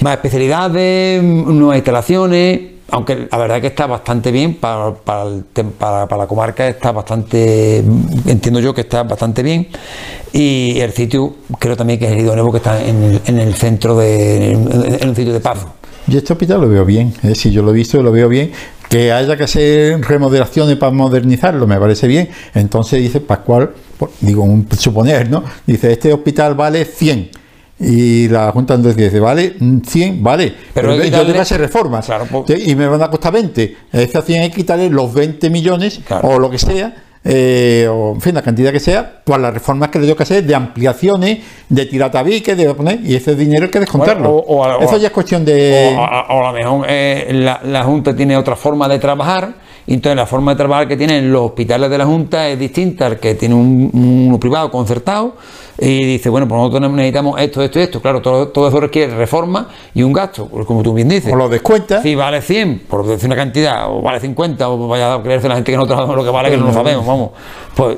más 0.00 0.14
especialidades, 0.14 1.22
mm, 1.22 1.58
nuevas 1.58 1.76
instalaciones, 1.76 2.60
aunque 2.90 3.28
la 3.30 3.38
verdad 3.38 3.60
que 3.60 3.68
está 3.68 3.86
bastante 3.86 4.30
bien 4.30 4.54
para, 4.54 4.94
para, 4.94 6.16
la 6.16 6.26
comarca, 6.26 6.68
está 6.68 6.92
bastante, 6.92 7.78
entiendo 8.26 8.60
yo 8.60 8.74
que 8.74 8.82
está 8.82 9.02
bastante 9.02 9.42
bien. 9.42 9.68
Y 10.32 10.78
el 10.80 10.92
sitio 10.92 11.34
creo 11.58 11.76
también 11.76 11.98
que 11.98 12.06
es 12.06 12.12
el 12.12 12.20
idóneo 12.20 12.44
porque 12.44 12.58
está 12.58 12.82
en 12.82 13.02
el, 13.02 13.20
en 13.26 13.38
el 13.38 13.54
centro 13.54 13.96
de, 13.96 14.52
en, 14.52 15.08
un 15.08 15.16
sitio 15.16 15.32
de 15.32 15.40
paz. 15.40 15.66
Yo 16.06 16.18
este 16.18 16.32
hospital 16.32 16.60
lo 16.60 16.68
veo 16.68 16.84
bien, 16.84 17.14
es 17.22 17.28
decir, 17.28 17.52
yo 17.52 17.62
lo 17.62 17.70
he 17.70 17.74
visto 17.74 17.98
y 17.98 18.02
lo 18.02 18.12
veo 18.12 18.28
bien. 18.28 18.52
Que 18.88 19.12
haya 19.12 19.36
que 19.36 19.44
hacer 19.44 20.00
remodelaciones 20.00 20.76
para 20.76 20.90
modernizarlo, 20.90 21.68
me 21.68 21.78
parece 21.78 22.08
bien. 22.08 22.28
Entonces 22.54 23.00
dice 23.00 23.20
Pascual, 23.20 23.70
digo, 24.20 24.42
un 24.42 24.66
suponer, 24.76 25.30
¿no? 25.30 25.44
Dice, 25.64 25.92
este 25.92 26.12
hospital 26.12 26.56
vale 26.56 26.84
100. 26.84 27.39
Y 27.80 28.28
la 28.28 28.52
Junta 28.52 28.74
entonces 28.74 28.96
dice, 29.02 29.20
vale 29.20 29.54
mm, 29.58 29.78
100, 29.86 30.22
vale. 30.22 30.52
Pero 30.74 30.94
yo 30.94 31.10
tengo 31.10 31.32
que 31.32 31.38
hacer 31.38 31.60
reformas. 31.60 32.04
Claro, 32.06 32.26
pues- 32.30 32.66
y 32.68 32.74
me 32.76 32.86
van 32.86 33.02
a 33.02 33.08
costar 33.08 33.32
20. 33.32 33.74
Esas 33.92 34.24
100 34.24 34.42
hay 34.42 34.50
que 34.50 34.56
quitarle 34.56 34.90
los 34.90 35.12
20 35.14 35.48
millones 35.50 36.00
Claro. 36.06 36.28
o 36.28 36.38
lo 36.38 36.50
que 36.50 36.58
sea. 36.58 36.94
eh, 37.22 37.86
o 37.90 38.14
en 38.14 38.20
fin, 38.22 38.34
la 38.34 38.40
cantidad 38.40 38.72
que 38.72 38.80
sea, 38.80 39.20
pues 39.22 39.38
las 39.38 39.52
reformas 39.52 39.90
que 39.90 39.98
le 39.98 40.06
tengo 40.06 40.16
que 40.16 40.22
hacer 40.22 40.42
de 40.42 40.54
ampliaciones, 40.54 41.40
de 41.68 41.84
tirar 41.84 42.10
tabiques, 42.10 42.56
de 42.56 42.72
poner, 42.74 42.98
y 43.04 43.14
ese 43.14 43.34
dinero 43.36 43.64
hay 43.66 43.70
que 43.70 43.78
descontarlo. 43.78 44.30
Bueno, 44.30 44.44
o- 44.48 44.56
o 44.56 44.64
a- 44.64 44.78
o 44.78 44.82
Eso 44.82 44.94
a- 44.94 44.98
ya 44.98 45.08
es 45.08 45.12
cuestión 45.12 45.44
de. 45.44 45.94
O 45.98 46.00
a, 46.02 46.20
a 46.22 46.52
lo 46.52 46.58
mejor 46.58 46.86
eh, 46.88 47.28
la, 47.34 47.60
la 47.62 47.84
Junta 47.84 48.16
tiene 48.16 48.38
otra 48.38 48.56
forma 48.56 48.88
de 48.88 48.98
trabajar, 48.98 49.52
y 49.86 49.92
entonces 49.92 50.16
la 50.16 50.24
forma 50.24 50.52
de 50.52 50.56
trabajar 50.56 50.88
que 50.88 50.96
tienen 50.96 51.30
los 51.30 51.42
hospitales 51.42 51.90
de 51.90 51.98
la 51.98 52.06
Junta 52.06 52.48
es 52.48 52.58
distinta 52.58 53.04
al 53.04 53.18
que 53.20 53.34
tiene 53.34 53.54
un, 53.54 53.90
uno 53.92 54.40
privado 54.40 54.70
concertado, 54.70 55.36
y 55.80 56.04
dice, 56.04 56.28
bueno, 56.28 56.46
pues 56.46 56.58
nosotros 56.60 56.90
necesitamos 56.92 57.40
esto, 57.40 57.62
esto 57.62 57.78
y 57.78 57.82
esto. 57.82 58.00
Claro, 58.02 58.20
todo, 58.20 58.48
todo 58.48 58.68
eso 58.68 58.78
requiere 58.80 59.14
reforma 59.14 59.68
y 59.94 60.02
un 60.02 60.12
gasto, 60.12 60.46
pues 60.46 60.66
como 60.66 60.82
tú 60.82 60.92
bien 60.92 61.08
dices. 61.08 61.32
o 61.32 61.36
lo 61.36 61.48
descuenta. 61.48 62.02
Si 62.02 62.14
vale 62.14 62.42
100, 62.42 62.80
por 62.88 63.06
decir 63.06 63.26
una 63.26 63.36
cantidad, 63.36 63.90
o 63.90 64.02
vale 64.02 64.20
50, 64.20 64.68
o 64.68 64.88
vaya 64.88 65.14
a 65.14 65.22
creerse 65.22 65.48
la 65.48 65.54
gente 65.54 65.72
que 65.72 65.78
no 65.78 65.86
sabemos 65.88 66.14
lo 66.16 66.22
que 66.24 66.30
vale, 66.30 66.50
que 66.50 66.56
no 66.58 66.66
lo 66.66 66.72
sabemos, 66.72 67.06
vamos. 67.06 67.30
Pues 67.74 67.96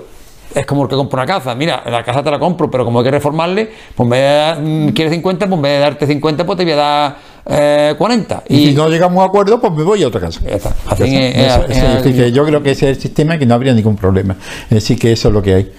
es 0.55 0.67
como 0.67 0.83
el 0.83 0.89
que 0.89 0.97
compra 0.97 1.23
una 1.23 1.27
casa. 1.27 1.55
Mira, 1.55 1.83
la 1.91 2.05
casa 2.05 2.23
te 2.23 2.31
la 2.31 2.39
compro, 2.39 2.71
pero 2.71 2.85
como 2.85 3.01
hay 3.01 3.05
que 3.07 3.11
reformarle, 3.11 3.71
pues 3.97 4.05
en 4.07 4.11
vez 4.11 4.21
de 4.21 4.27
dar, 4.27 4.61
mm, 4.61 4.89
quieres 4.91 5.13
50, 5.15 5.47
pues 5.47 5.57
en 5.57 5.63
vez 5.63 5.73
de 5.73 5.79
darte 5.79 6.07
50, 6.07 6.47
pues 6.47 6.59
te 6.59 6.65
voy 6.65 6.73
a 6.75 6.77
dar 6.77 7.17
eh, 7.47 7.95
40. 7.99 8.45
Y, 8.49 8.67
si 8.69 8.75
no 8.75 8.89
llegamos 8.89 9.21
a 9.23 9.27
acuerdo, 9.27 9.61
pues 9.61 9.73
me 9.73 9.83
voy 9.83 10.03
a 10.05 10.07
otra 10.09 10.21
casa. 10.21 10.41
Está. 10.47 10.73
Así 10.87 11.03
es- 11.17 11.37
es- 11.37 12.07
es- 12.07 12.33
yo 12.33 12.45
creo 12.45 12.63
que 12.63 12.71
ese 12.71 12.91
es 12.91 12.97
el 12.99 13.03
sistema 13.03 13.35
y 13.35 13.39
que 13.41 13.47
no 13.47 13.55
habría 13.55 13.73
ningún 13.73 13.97
problema. 13.97 14.37
Decir, 14.71 14.97
que 14.99 15.11
eso 15.13 15.29
es 15.29 15.35
lo 15.35 15.43
que 15.43 15.55
hay. 15.55 15.73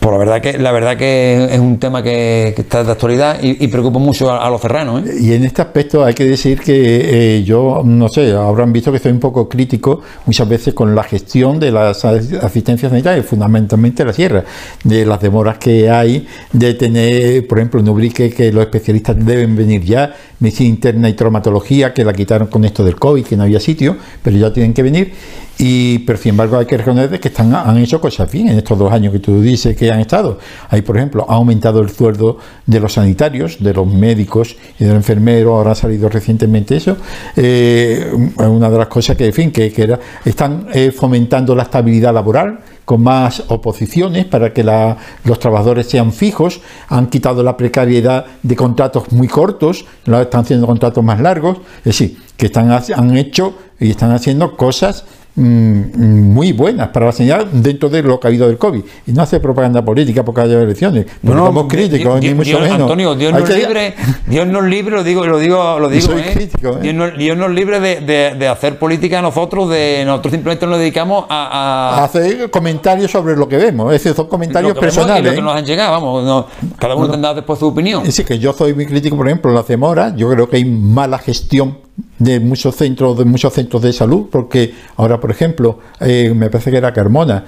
Pues 0.00 0.12
la 0.12 0.18
verdad 0.18 0.40
que 0.40 0.58
la 0.58 0.72
verdad 0.72 0.96
que 0.96 1.48
es 1.50 1.58
un 1.58 1.78
tema 1.78 2.02
que, 2.02 2.52
que 2.56 2.62
está 2.62 2.84
de 2.84 2.92
actualidad 2.92 3.38
y, 3.42 3.66
preocupa 3.68 3.98
mucho 3.98 4.30
a, 4.30 4.48
los 4.50 4.60
serranos. 4.60 5.06
¿eh? 5.06 5.14
Y 5.20 5.32
en 5.32 5.44
este 5.44 5.62
aspecto 5.62 6.04
hay 6.04 6.14
que 6.14 6.24
decir 6.24 6.60
que 6.60 7.36
eh, 7.38 7.42
yo, 7.42 7.82
no 7.84 8.08
sé, 8.08 8.32
habrán 8.32 8.72
visto 8.72 8.92
que 8.92 8.98
soy 8.98 9.12
un 9.12 9.20
poco 9.20 9.48
crítico 9.48 10.00
muchas 10.26 10.48
veces 10.48 10.74
con 10.74 10.94
la 10.94 11.02
gestión 11.04 11.58
de 11.58 11.70
las 11.70 12.04
as- 12.04 12.32
asistencias 12.34 12.90
sanitarias, 12.90 13.26
fundamentalmente 13.26 14.04
la 14.04 14.12
sierra, 14.12 14.44
de 14.84 15.04
las 15.04 15.20
demoras 15.20 15.58
que 15.58 15.90
hay, 15.90 16.26
de 16.52 16.74
tener, 16.74 17.46
por 17.46 17.58
ejemplo, 17.58 17.80
en 17.80 17.88
Ubrique, 17.88 18.30
que 18.30 18.52
los 18.52 18.62
especialistas 18.64 19.16
deben 19.24 19.56
venir 19.56 19.82
ya, 19.84 20.14
medicina 20.38 20.68
interna 20.68 21.08
y 21.08 21.14
traumatología, 21.14 21.92
que 21.92 22.04
la 22.04 22.12
quitaron 22.12 22.48
con 22.48 22.64
esto 22.64 22.84
del 22.84 22.96
COVID, 22.96 23.24
que 23.24 23.36
no 23.36 23.42
había 23.42 23.60
sitio, 23.60 23.96
pero 24.22 24.36
ya 24.36 24.52
tienen 24.52 24.72
que 24.72 24.82
venir. 24.82 25.12
Y, 25.56 26.00
pero 26.00 26.18
sin 26.18 26.30
embargo 26.30 26.58
hay 26.58 26.66
que 26.66 26.76
reconocer 26.76 27.20
que 27.20 27.28
están, 27.28 27.54
han 27.54 27.78
hecho 27.78 28.00
cosas 28.00 28.30
bien 28.30 28.48
en 28.48 28.58
estos 28.58 28.76
dos 28.76 28.92
años 28.92 29.12
que 29.12 29.20
tú 29.20 29.40
dices 29.40 29.73
meses 29.74 29.78
que 29.78 29.90
han 29.90 30.00
estado. 30.00 30.38
Hay, 30.68 30.82
por 30.82 30.96
ejemplo, 30.96 31.26
ha 31.28 31.34
aumentado 31.34 31.80
el 31.80 31.90
sueldo 31.90 32.38
de 32.66 32.80
los 32.80 32.94
sanitarios, 32.94 33.62
de 33.62 33.72
los 33.72 33.86
médicos 33.86 34.56
y 34.78 34.84
de 34.84 34.90
los 34.90 34.96
enfermeros, 34.96 35.52
ahora 35.52 35.72
ha 35.72 35.74
salido 35.74 36.08
recientemente 36.08 36.76
eso. 36.76 36.96
Eh, 37.36 38.10
una 38.38 38.70
de 38.70 38.78
las 38.78 38.88
cosas 38.88 39.16
que, 39.16 39.26
en 39.26 39.32
fin, 39.32 39.50
que, 39.52 39.72
era, 39.76 39.98
están 40.24 40.68
eh, 40.72 40.92
fomentando 40.92 41.54
la 41.54 41.64
estabilidad 41.64 42.14
laboral 42.14 42.60
con 42.84 43.02
más 43.02 43.44
oposiciones 43.48 44.26
para 44.26 44.52
que 44.52 44.62
los 44.62 45.38
trabajadores 45.38 45.88
sean 45.88 46.12
fijos, 46.12 46.60
han 46.88 47.06
quitado 47.08 47.42
la 47.42 47.56
precariedad 47.56 48.26
de 48.42 48.56
contratos 48.56 49.10
muy 49.12 49.26
cortos, 49.26 49.86
están 50.04 50.42
haciendo 50.42 50.66
contratos 50.66 51.02
más 51.02 51.18
largos, 51.18 51.58
es 51.78 51.84
decir, 51.84 52.18
que 52.36 52.46
están, 52.46 52.70
han 52.70 53.16
hecho 53.16 53.54
y 53.80 53.90
están 53.90 54.12
haciendo 54.12 54.54
cosas 54.56 55.04
muy 55.36 56.52
buenas 56.52 56.88
para 56.88 57.06
la 57.06 57.12
señal 57.12 57.48
dentro 57.52 57.88
de 57.88 58.02
lo 58.02 58.20
que 58.20 58.26
ha 58.26 58.30
habido 58.30 58.46
del 58.46 58.56
COVID. 58.56 58.82
Y 59.06 59.12
no 59.12 59.22
hace 59.22 59.40
propaganda 59.40 59.84
política 59.84 60.24
porque 60.24 60.42
haya 60.42 60.60
elecciones. 60.60 61.06
No, 61.22 61.34
no 61.34 61.46
somos 61.46 61.66
críticos, 61.66 62.20
ni 62.20 62.34
mucho 62.34 62.60
menos. 62.60 62.82
Antonio, 62.82 63.14
Dios 63.16 63.32
nos, 63.32 63.48
libre, 63.48 63.94
Dios 64.26 64.46
nos 64.46 64.64
libre, 64.64 64.94
lo 64.94 65.02
digo, 65.02 65.26
lo 65.26 65.38
digo, 65.38 65.78
lo 65.80 65.88
digo. 65.88 66.12
¿eh? 66.12 66.30
Crítico, 66.34 66.78
¿eh? 66.78 66.82
Dios, 66.82 66.94
nos, 66.94 67.18
Dios, 67.18 67.36
nos, 67.36 67.50
libre 67.50 67.80
de, 67.80 68.00
de, 68.00 68.34
de, 68.38 68.48
hacer 68.48 68.78
política 68.78 69.20
nosotros, 69.20 69.70
de 69.70 70.04
nosotros 70.06 70.32
simplemente 70.32 70.66
nos 70.66 70.78
dedicamos 70.78 71.24
a, 71.28 71.98
a... 71.98 72.04
hacer 72.04 72.50
comentarios 72.50 73.10
sobre 73.10 73.36
lo 73.36 73.48
que 73.48 73.56
vemos. 73.56 73.92
Es 73.92 74.02
decir, 74.02 74.14
son 74.14 74.28
comentarios 74.28 74.78
personales. 74.78 75.32
lo 75.32 75.36
que 75.36 75.42
nos 75.42 75.56
han 75.56 75.64
llegado, 75.64 75.92
vamos, 75.92 76.46
cada 76.78 76.94
uno 76.94 77.10
tendrá 77.10 77.34
después 77.34 77.58
su 77.58 77.66
opinión. 77.66 78.04
Decir, 78.04 78.24
que 78.24 78.38
yo 78.38 78.52
soy 78.52 78.72
muy 78.72 78.86
crítico, 78.86 79.16
por 79.16 79.26
ejemplo, 79.26 79.50
en 79.50 79.56
la 79.56 79.62
Zemora, 79.64 80.14
yo 80.14 80.30
creo 80.30 80.48
que 80.48 80.56
hay 80.58 80.64
mala 80.64 81.18
gestión 81.18 81.78
de 82.18 82.40
muchos 82.40 82.76
centros 82.76 83.18
de 83.18 83.24
muchos 83.24 83.52
centros 83.52 83.82
de 83.82 83.92
salud 83.92 84.26
porque 84.30 84.72
ahora 84.96 85.18
por 85.18 85.30
ejemplo 85.30 85.78
eh, 86.00 86.32
me 86.34 86.48
parece 86.48 86.70
que 86.70 86.76
era 86.76 86.92
Carmona 86.92 87.44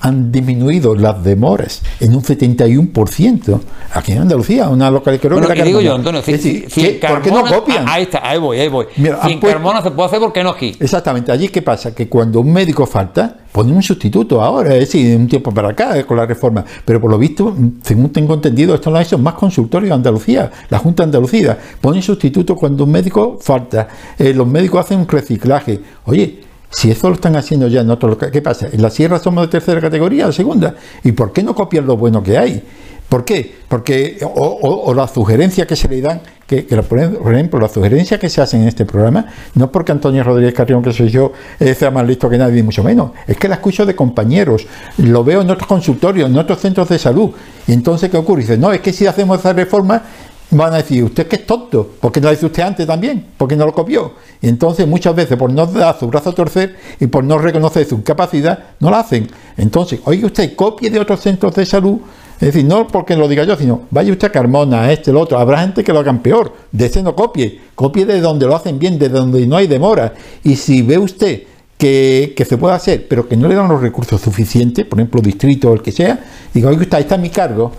han 0.00 0.32
disminuido 0.32 0.94
las 0.94 1.22
demoras 1.22 1.82
en 2.00 2.14
un 2.14 2.22
71% 2.22 3.60
aquí 3.94 4.12
en 4.12 4.22
Andalucía 4.22 4.68
una 4.68 4.90
localidad 4.90 5.22
creo 5.22 5.40
que 5.40 5.52
era 5.52 5.64
digo 5.64 5.80
yo 5.80 5.94
Antonio 5.94 6.20
si, 6.22 6.66
¿por 7.06 7.22
qué 7.22 7.30
no 7.30 7.44
copian? 7.44 7.88
ahí 7.88 8.04
está 8.04 8.28
ahí 8.28 8.38
voy 8.38 8.58
ahí 8.58 8.68
voy 8.68 8.86
si 8.94 9.32
en 9.32 9.40
Carmona 9.40 9.82
se 9.82 9.90
puede 9.92 10.06
hacer 10.06 10.18
¿por 10.18 10.32
qué 10.32 10.42
no 10.42 10.50
aquí? 10.50 10.76
exactamente 10.80 11.30
allí 11.30 11.48
qué 11.48 11.62
pasa 11.62 11.94
que 11.94 12.08
cuando 12.08 12.40
un 12.40 12.52
médico 12.52 12.86
falta 12.86 13.36
ponen 13.58 13.74
un 13.74 13.82
sustituto 13.82 14.40
ahora, 14.40 14.72
es 14.74 14.80
decir, 14.82 15.16
un 15.16 15.26
tiempo 15.26 15.52
para 15.52 15.70
acá 15.70 16.04
con 16.06 16.16
la 16.16 16.24
reforma. 16.24 16.64
Pero 16.84 17.00
por 17.00 17.10
lo 17.10 17.18
visto, 17.18 17.56
según 17.82 18.10
tengo 18.10 18.34
entendido, 18.34 18.72
esto 18.72 18.88
lo 18.88 18.98
ha 18.98 19.02
hecho 19.02 19.18
más 19.18 19.34
consultorio 19.34 19.88
de 19.88 19.94
Andalucía, 19.96 20.48
la 20.70 20.78
Junta 20.78 21.02
de 21.02 21.06
Andalucía. 21.06 21.58
Ponen 21.80 22.00
sustituto 22.00 22.54
cuando 22.54 22.84
un 22.84 22.92
médico 22.92 23.36
falta. 23.40 23.88
Eh, 24.16 24.32
los 24.32 24.46
médicos 24.46 24.84
hacen 24.84 25.00
un 25.00 25.08
reciclaje. 25.08 25.80
Oye, 26.04 26.38
si 26.70 26.92
eso 26.92 27.08
lo 27.08 27.16
están 27.16 27.34
haciendo 27.34 27.66
ya 27.66 27.80
en 27.80 27.90
otros 27.90 28.16
¿qué 28.30 28.40
pasa? 28.40 28.68
¿En 28.70 28.80
la 28.80 28.90
sierra 28.90 29.18
somos 29.18 29.42
de 29.42 29.48
tercera 29.48 29.80
categoría 29.80 30.28
o 30.28 30.32
segunda? 30.32 30.76
¿Y 31.02 31.10
por 31.10 31.32
qué 31.32 31.42
no 31.42 31.52
copiar 31.52 31.82
lo 31.82 31.96
bueno 31.96 32.22
que 32.22 32.38
hay? 32.38 32.62
¿Por 33.08 33.24
qué? 33.24 33.56
Porque, 33.68 34.18
o, 34.22 34.92
la 34.94 35.08
sugerencia 35.08 35.66
que 35.66 35.76
se 35.76 35.88
le 35.88 36.02
dan, 36.02 36.20
que, 36.46 36.62
por 36.62 37.34
ejemplo, 37.34 37.58
la 37.58 37.68
sugerencia 37.68 38.18
que 38.18 38.28
se 38.28 38.42
hace 38.42 38.58
en 38.58 38.68
este 38.68 38.84
programa, 38.84 39.26
no 39.54 39.72
porque 39.72 39.92
Antonio 39.92 40.22
Rodríguez 40.22 40.54
Carrión, 40.54 40.82
que 40.82 40.92
soy 40.92 41.08
yo, 41.08 41.32
eh, 41.58 41.74
sea 41.74 41.90
más 41.90 42.06
listo 42.06 42.28
que 42.28 42.36
nadie, 42.36 42.62
mucho 42.62 42.84
menos, 42.84 43.12
es 43.26 43.36
que 43.38 43.48
la 43.48 43.56
escucho 43.56 43.86
de 43.86 43.96
compañeros, 43.96 44.66
lo 44.98 45.24
veo 45.24 45.40
en 45.40 45.50
otros 45.50 45.66
consultorios, 45.66 46.28
en 46.28 46.36
otros 46.36 46.60
centros 46.60 46.88
de 46.88 46.98
salud, 46.98 47.30
y 47.66 47.72
entonces, 47.72 48.10
¿qué 48.10 48.18
ocurre? 48.18 48.42
Dice, 48.42 48.58
no, 48.58 48.72
es 48.72 48.80
que 48.80 48.92
si 48.92 49.06
hacemos 49.06 49.38
esa 49.38 49.54
reforma, 49.54 50.02
van 50.50 50.72
a 50.74 50.78
decir, 50.78 51.04
usted 51.04 51.26
que 51.26 51.36
es 51.36 51.46
tonto, 51.46 51.90
¿por 52.00 52.12
qué 52.12 52.20
no 52.20 52.28
lo 52.28 52.34
hizo 52.34 52.46
usted 52.46 52.62
antes 52.62 52.86
también? 52.86 53.24
¿Por 53.36 53.48
qué 53.48 53.56
no 53.56 53.66
lo 53.66 53.72
copió? 53.72 54.12
Y 54.40 54.48
entonces 54.48 54.86
muchas 54.86 55.14
veces 55.14 55.36
por 55.36 55.52
no 55.52 55.66
dar 55.66 55.98
su 55.98 56.06
brazo 56.08 56.30
a 56.30 56.34
torcer 56.34 56.76
y 57.00 57.06
por 57.06 57.24
no 57.24 57.38
reconocer 57.38 57.86
su 57.86 58.02
capacidad, 58.02 58.58
no 58.80 58.90
lo 58.90 58.96
hacen. 58.96 59.28
Entonces, 59.56 60.00
oiga 60.04 60.26
usted, 60.26 60.54
copie 60.54 60.90
de 60.90 61.00
otros 61.00 61.20
centros 61.20 61.54
de 61.54 61.66
salud 61.66 61.98
es 62.40 62.52
decir, 62.52 62.64
no 62.64 62.86
porque 62.86 63.16
lo 63.16 63.26
diga 63.26 63.42
yo, 63.42 63.56
sino 63.56 63.82
vaya 63.90 64.12
usted 64.12 64.28
a 64.28 64.32
Carmona, 64.32 64.82
a 64.82 64.92
este, 64.92 65.10
el 65.10 65.16
otro. 65.16 65.38
Habrá 65.38 65.60
gente 65.60 65.82
que 65.82 65.92
lo 65.92 65.98
hagan 65.98 66.20
peor. 66.20 66.52
De 66.70 66.86
ese 66.86 67.02
no 67.02 67.16
copie. 67.16 67.60
Copie 67.74 68.06
de 68.06 68.20
donde 68.20 68.46
lo 68.46 68.54
hacen 68.54 68.78
bien, 68.78 68.98
de 68.98 69.08
donde 69.08 69.44
no 69.46 69.56
hay 69.56 69.66
demora. 69.66 70.14
Y 70.44 70.54
si 70.54 70.82
ve 70.82 70.98
usted 70.98 71.42
que, 71.76 72.46
se 72.48 72.56
puede 72.56 72.74
hacer, 72.74 73.06
pero 73.08 73.28
que 73.28 73.36
no 73.36 73.48
le 73.48 73.56
dan 73.56 73.68
los 73.68 73.80
recursos 73.80 74.20
suficientes, 74.20 74.84
por 74.84 75.00
ejemplo, 75.00 75.20
distrito 75.20 75.70
o 75.70 75.74
el 75.74 75.82
que 75.82 75.90
sea, 75.90 76.18
diga, 76.54 76.68
oye, 76.68 76.78
usted, 76.78 76.96
ahí 76.96 77.02
está 77.02 77.16
mi 77.16 77.30
cargo, 77.30 77.72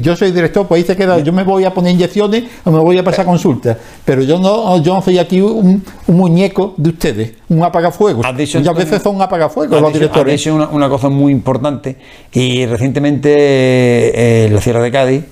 yo 0.00 0.16
soy 0.16 0.32
director, 0.32 0.66
pues 0.66 0.82
ahí 0.82 0.86
se 0.86 0.96
queda, 0.96 1.18
yo 1.20 1.32
me 1.32 1.42
voy 1.42 1.64
a 1.64 1.72
poner 1.72 1.92
inyecciones 1.92 2.44
o 2.64 2.70
me 2.70 2.78
voy 2.78 2.98
a 2.98 3.04
pasar 3.04 3.24
consultas, 3.24 3.76
pero 4.04 4.22
yo 4.22 4.38
no, 4.38 4.82
yo 4.82 4.94
no 4.94 5.02
soy 5.02 5.18
aquí 5.18 5.40
un, 5.40 5.82
muñeco 6.06 6.74
de 6.76 6.90
ustedes, 6.90 7.32
un 7.48 7.62
apagafuegos. 7.62 8.26
Muchas 8.26 8.76
veces 8.76 9.02
son 9.02 9.20
apagafuegos 9.22 9.80
los 9.80 9.92
directores. 9.92 10.34
Has 10.34 10.40
dicho 10.40 10.54
una, 10.54 10.68
una, 10.68 10.88
cosa 10.88 11.08
muy 11.08 11.32
importante 11.32 11.96
y 12.32 12.66
recientemente 12.66 13.30
eh, 13.32 14.46
en 14.46 14.54
la 14.54 14.60
Sierra 14.60 14.82
de 14.82 14.90
Cádiz, 14.90 15.24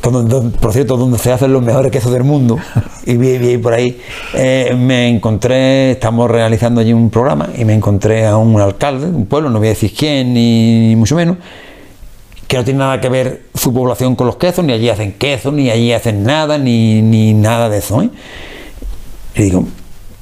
por 0.00 0.72
cierto, 0.72 0.96
donde 0.96 1.18
se 1.18 1.32
hacen 1.32 1.52
los 1.52 1.62
mejores 1.62 1.90
quesos 1.90 2.12
del 2.12 2.24
mundo, 2.24 2.58
y 3.06 3.16
vi, 3.16 3.58
por 3.58 3.72
ahí, 3.72 4.00
eh, 4.34 4.74
me 4.76 5.08
encontré, 5.08 5.92
estamos 5.92 6.30
realizando 6.30 6.80
allí 6.80 6.92
un 6.92 7.10
programa 7.10 7.50
y 7.56 7.64
me 7.64 7.74
encontré 7.74 8.26
a 8.26 8.36
un 8.36 8.60
alcalde, 8.60 9.06
un 9.06 9.26
pueblo, 9.26 9.50
no 9.50 9.58
voy 9.58 9.68
a 9.68 9.70
decir 9.70 9.92
quién 9.96 10.34
ni 10.34 10.94
mucho 10.96 11.16
menos, 11.16 11.36
que 12.46 12.56
no 12.56 12.64
tiene 12.64 12.78
nada 12.78 13.00
que 13.00 13.08
ver 13.08 13.46
su 13.54 13.72
población 13.72 14.14
con 14.14 14.26
los 14.26 14.36
quesos, 14.36 14.64
ni 14.64 14.72
allí 14.72 14.88
hacen 14.88 15.12
quesos, 15.14 15.52
ni 15.52 15.70
allí 15.70 15.92
hacen 15.92 16.22
nada, 16.24 16.58
ni, 16.58 17.02
ni 17.02 17.34
nada 17.34 17.68
de 17.68 17.78
eso. 17.78 18.02
¿eh? 18.02 18.10
Y 19.34 19.42
digo, 19.42 19.64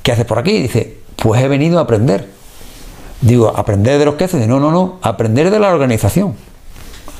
¿qué 0.02 0.12
haces 0.12 0.24
por 0.24 0.38
aquí? 0.38 0.62
dice, 0.62 0.98
pues 1.16 1.42
he 1.42 1.48
venido 1.48 1.78
a 1.78 1.82
aprender. 1.82 2.28
Digo, 3.20 3.52
¿aprender 3.54 3.98
de 3.98 4.04
los 4.04 4.14
quesos? 4.14 4.40
Dice, 4.40 4.48
no, 4.48 4.58
no, 4.58 4.70
no, 4.70 4.98
aprender 5.02 5.50
de 5.50 5.58
la 5.58 5.72
organización. 5.72 6.34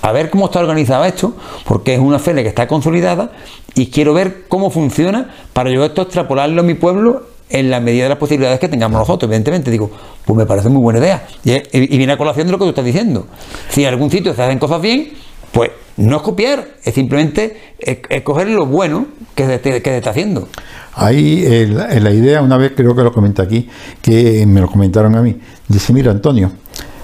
A 0.01 0.13
ver 0.13 0.29
cómo 0.29 0.47
está 0.47 0.61
organizado 0.61 1.05
esto, 1.05 1.35
porque 1.65 1.95
es 1.95 2.01
una 2.01 2.19
feria 2.19 2.43
que 2.43 2.49
está 2.49 2.67
consolidada 2.67 3.33
y 3.75 3.91
quiero 3.91 4.13
ver 4.13 4.45
cómo 4.49 4.71
funciona 4.71 5.35
para 5.53 5.71
yo 5.71 5.85
esto 5.85 6.03
extrapolarlo 6.03 6.61
a 6.61 6.65
mi 6.65 6.75
pueblo 6.75 7.34
en 7.49 7.71
la 7.71 7.81
medida 7.81 8.05
de 8.05 8.09
las 8.11 8.19
posibilidades 8.19 8.59
que 8.59 8.69
tengamos 8.69 8.99
nosotros, 8.99 9.29
evidentemente. 9.29 9.71
Digo, 9.71 9.91
pues 10.25 10.37
me 10.37 10.47
parece 10.47 10.69
muy 10.69 10.83
buena 10.83 10.99
idea. 10.99 11.27
Y, 11.45 11.97
viene 11.97 12.13
a 12.13 12.17
colación 12.17 12.47
de 12.47 12.53
lo 12.53 12.59
que 12.59 12.65
tú 12.65 12.71
estás 12.71 12.85
diciendo. 12.85 13.27
Si 13.69 13.83
en 13.83 13.89
algún 13.89 14.11
sitio 14.11 14.35
se 14.35 14.43
hacen 14.43 14.59
cosas 14.59 14.81
bien, 14.81 15.13
pues 15.53 15.71
no 15.97 16.17
es 16.17 16.23
copiar, 16.23 16.67
es 16.83 16.95
simplemente 16.95 17.75
escoger 17.79 18.49
lo 18.49 18.67
bueno 18.67 19.07
que 19.35 19.47
se, 19.47 19.61
que 19.61 19.81
se 19.81 19.97
está 19.99 20.11
haciendo. 20.11 20.49
Ahí 20.95 21.67
la 21.67 22.11
idea, 22.11 22.43
una 22.43 22.57
vez 22.57 22.73
creo 22.77 22.97
que 22.97 23.03
lo 23.03 23.13
comenté 23.13 23.43
aquí, 23.43 23.69
que 24.03 24.45
me 24.47 24.61
lo 24.61 24.69
comentaron 24.69 25.15
a 25.15 25.23
mí, 25.23 25.39
dice, 25.69 25.93
mira 25.93 26.11
Antonio, 26.11 26.51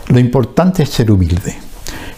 lo 0.09 0.19
importante 0.19 0.83
es 0.83 0.91
ser 0.91 1.11
humilde, 1.11 1.55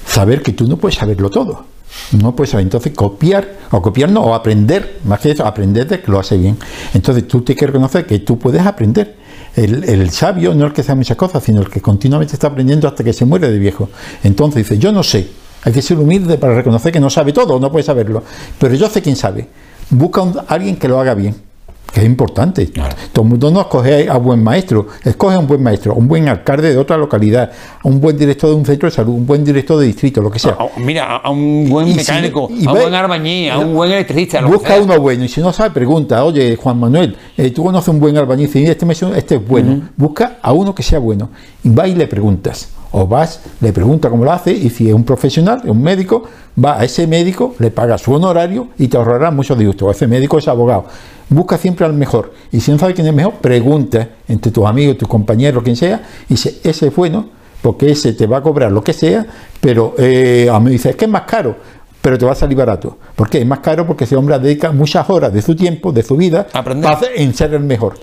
saber 0.07 0.43
que 0.43 0.53
tú 0.53 0.67
no 0.67 0.79
puedes 0.79 0.97
saberlo 0.97 1.29
todo 1.29 1.72
no 2.13 2.35
saber. 2.47 2.65
Entonces, 2.65 2.93
copiar, 2.95 3.59
o 3.71 3.83
copiar 3.83 4.11
no, 4.11 4.23
o 4.23 4.35
aprender, 4.35 5.01
más 5.05 5.21
que 5.21 5.31
eso, 5.31 5.47
aprender 5.47 5.87
de 5.87 6.01
que 6.01 6.11
lo 6.11 6.19
hace 6.19 6.37
bien. 6.37 6.57
Entonces, 6.95 7.27
tú 7.27 7.43
tienes 7.43 7.61
que 7.61 7.67
reconocer 7.67 8.07
que 8.07 8.19
tú 8.21 8.39
puedes 8.39 8.65
aprender. 8.65 9.17
El, 9.55 10.11
sabio 10.11 10.55
no 10.55 10.65
es 10.65 10.71
el 10.71 10.73
que 10.73 10.83
sabe 10.83 10.99
muchas 10.99 11.17
cosas, 11.17 11.43
sino 11.45 11.61
el 11.61 11.69
que 11.69 11.81
continuamente 11.81 12.35
está 12.35 12.47
aprendiendo 12.47 12.89
hasta 12.89 13.05
que 13.05 13.13
se 13.13 13.25
muere 13.25 13.51
de 13.51 13.59
viejo. 13.59 13.91
Entonces 14.23 14.67
dice, 14.67 14.79
yo 14.79 14.93
no 14.93 15.03
sé. 15.03 15.29
Hay 15.65 15.73
que 15.73 15.83
ser 15.83 15.99
humilde 15.99 16.39
para 16.39 16.55
reconocer 16.55 16.91
que 16.91 16.99
no 16.99 17.11
sabe 17.11 17.33
todo, 17.33 17.61
no 17.61 17.71
puede 17.71 17.85
saberlo. 17.85 18.25
Pero 18.59 18.75
yo 18.75 18.89
sé 18.89 19.03
quién 19.03 19.15
sabe. 19.15 19.49
Busca 19.91 20.23
a 20.23 20.55
alguien 20.55 20.77
que 20.77 20.89
lo 20.89 20.99
haga 20.99 21.15
bien 21.15 21.52
que 21.93 22.01
es 22.01 22.07
importante. 22.07 22.67
Todo 23.13 23.25
el 23.25 23.31
mundo 23.31 23.51
no 23.51 23.61
escoge 23.61 24.09
a 24.09 24.17
buen 24.17 24.43
maestro, 24.43 24.89
escoge 25.05 25.37
a 25.37 25.39
un 25.39 25.47
buen 25.47 25.63
maestro, 25.63 25.93
a 25.93 25.97
un 25.97 26.09
buen 26.09 26.29
alcalde 26.29 26.73
de 26.73 26.79
otra 26.79 26.97
localidad, 26.97 27.53
a 27.83 27.89
un 27.89 28.01
buen 28.01 28.17
director 28.17 28.51
de 28.51 28.57
un 28.57 28.65
centro 28.65 28.89
de 28.89 28.95
salud, 28.95 29.13
un 29.13 29.27
buen 29.27 29.45
director 29.45 29.79
de 29.79 29.87
distrito, 29.87 30.23
lo 30.23 30.31
que 30.31 30.39
sea. 30.39 30.57
mira, 30.79 31.17
a 31.17 31.31
un 31.31 31.69
buen 31.69 31.95
mecánico, 31.95 32.45
a 32.45 32.73
un 32.73 32.79
buen 32.79 32.95
albañil, 32.95 33.51
a 33.51 33.59
un 33.59 33.75
buen 33.75 33.93
electricista. 33.93 34.41
busca 34.43 34.81
uno 34.81 34.99
bueno 34.99 35.25
y 35.25 35.29
si 35.29 35.41
no 35.41 35.53
sabe, 35.53 35.71
pregunta, 35.71 36.25
oye, 36.25 36.57
Juan 36.57 36.81
Manuel, 36.81 37.17
eh, 37.37 37.51
tú 37.51 37.65
conoces 37.65 37.89
un 37.89 38.01
buen 38.01 38.17
albañil, 38.17 38.47
este, 38.47 38.87
este 39.17 39.35
es 39.37 39.49
bueno. 39.49 39.91
Busca 39.97 40.39
a 40.41 40.53
uno 40.53 40.75
que 40.75 40.83
sea 40.83 40.99
bueno 40.99 41.31
y 41.63 41.71
va 41.71 41.87
y 41.87 41.95
le 41.95 42.07
preguntas 42.07 42.71
o 42.93 43.07
vas, 43.07 43.41
le 43.61 43.73
pregunta 43.73 44.09
cómo 44.09 44.25
lo 44.25 44.33
hace 44.33 44.53
y 44.53 44.71
si 44.71 44.89
es 44.89 44.95
un 44.95 45.05
profesional, 45.05 45.63
un 45.65 45.83
médico, 45.83 46.25
va 46.63 46.79
a 46.79 46.85
ese 46.85 47.07
médico, 47.07 47.55
le 47.59 47.71
paga 47.71 47.99
su 47.99 48.13
honorario 48.13 48.69
y 48.79 48.89
te 48.89 48.97
ahorrará 48.97 49.31
mucho 49.31 49.57
disgusto. 49.57 49.91
Ese 49.91 50.07
médico 50.07 50.39
es 50.39 50.47
abogado. 50.49 50.85
Busca 51.29 51.57
siempre 51.57 51.87
al 51.87 51.95
mejor. 51.95 52.33
Y 52.53 52.61
si 52.61 52.71
no 52.71 52.79
sabe 52.79 52.95
quién 52.95 53.07
es 53.07 53.15
mejor, 53.15 53.35
pregunta 53.35 54.09
entre 54.29 54.53
tus 54.53 54.67
amigos, 54.67 54.99
tus 54.99 55.09
compañeros, 55.09 55.63
quien 55.63 55.77
sea, 55.77 56.03
y 56.29 56.35
dice, 56.35 56.61
ese 56.63 56.89
es 56.89 56.95
bueno, 56.95 57.27
porque 57.63 57.91
ese 57.91 58.13
te 58.13 58.27
va 58.27 58.39
a 58.39 58.43
cobrar 58.43 58.71
lo 58.71 58.85
que 58.85 58.93
sea, 58.93 59.27
pero 59.61 59.95
eh, 59.99 60.49
a 60.53 60.61
mí 60.61 60.73
dice, 60.73 60.91
es 60.91 60.97
que 60.97 61.07
es 61.07 61.11
más 61.11 61.23
caro 61.23 61.57
pero 62.03 62.19
te 62.19 62.27
va 62.27 62.33
a 62.33 62.35
salir 62.35 62.59
barato. 62.59 62.99
¿Por 63.15 63.31
qué? 63.31 63.39
Es 63.39 63.47
más 63.47 63.61
caro 63.61 63.87
porque 63.87 64.03
ese 64.03 64.17
hombre 64.17 64.37
dedica 64.41 64.73
muchas 64.73 65.09
horas 65.09 65.33
de 65.33 65.41
su 65.41 65.55
tiempo, 65.55 65.93
de 65.93 66.03
su 66.03 66.17
vida, 66.17 66.49
Aprender. 66.53 66.91
en 67.15 67.33
ser 67.33 67.55
el 67.55 67.61
mejor 67.61 67.95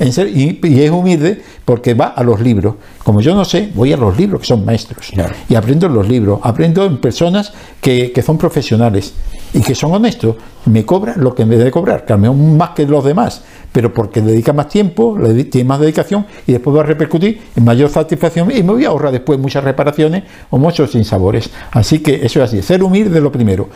y, 0.00 0.80
es 0.80 0.90
humilde 0.90 1.42
porque 1.64 1.94
va 1.94 2.08
a 2.08 2.22
los 2.22 2.40
libros. 2.40 2.76
Como 3.02 3.20
yo 3.20 3.34
no 3.34 3.44
sé, 3.44 3.70
voy 3.74 3.92
a 3.92 3.96
los 3.96 4.16
libros, 4.16 4.40
que 4.40 4.46
son 4.46 4.64
maestros. 4.64 5.10
Y 5.48 5.54
aprendo 5.54 5.86
en 5.86 5.94
los 5.94 6.08
libros, 6.08 6.40
aprendo 6.42 6.84
en 6.84 6.98
personas 6.98 7.52
que, 7.80 8.12
son 8.24 8.38
profesionales 8.38 9.14
y 9.52 9.60
que 9.60 9.74
son 9.74 9.92
honestos. 9.92 10.36
Me 10.66 10.84
cobran 10.84 11.20
lo 11.22 11.34
que 11.34 11.44
me 11.44 11.56
debe 11.56 11.70
cobrar, 11.70 12.04
que 12.04 12.14
más 12.14 12.70
que 12.70 12.86
los 12.86 13.04
demás, 13.04 13.42
pero 13.72 13.92
porque 13.92 14.20
le 14.20 14.32
dedica 14.32 14.52
más 14.52 14.68
tiempo, 14.68 15.16
le 15.18 15.44
tiene 15.44 15.68
más 15.68 15.80
dedicación 15.80 16.26
y 16.46 16.52
después 16.52 16.76
va 16.76 16.80
a 16.80 16.84
repercutir 16.84 17.40
en 17.56 17.64
mayor 17.64 17.88
satisfacción 17.90 18.50
y 18.50 18.62
me 18.62 18.72
voy 18.72 18.84
a 18.84 18.88
ahorrar 18.88 19.12
después 19.12 19.38
muchas 19.38 19.64
reparaciones 19.64 20.24
o 20.50 20.58
muchos 20.58 20.92
sinsabores. 20.92 21.48
Así 21.70 22.00
que 22.00 22.16
eso 22.16 22.42
es 22.42 22.50
así, 22.50 22.62
ser 22.62 22.82
humilde 22.82 23.20
lo 23.20 23.32
primero 23.32 23.68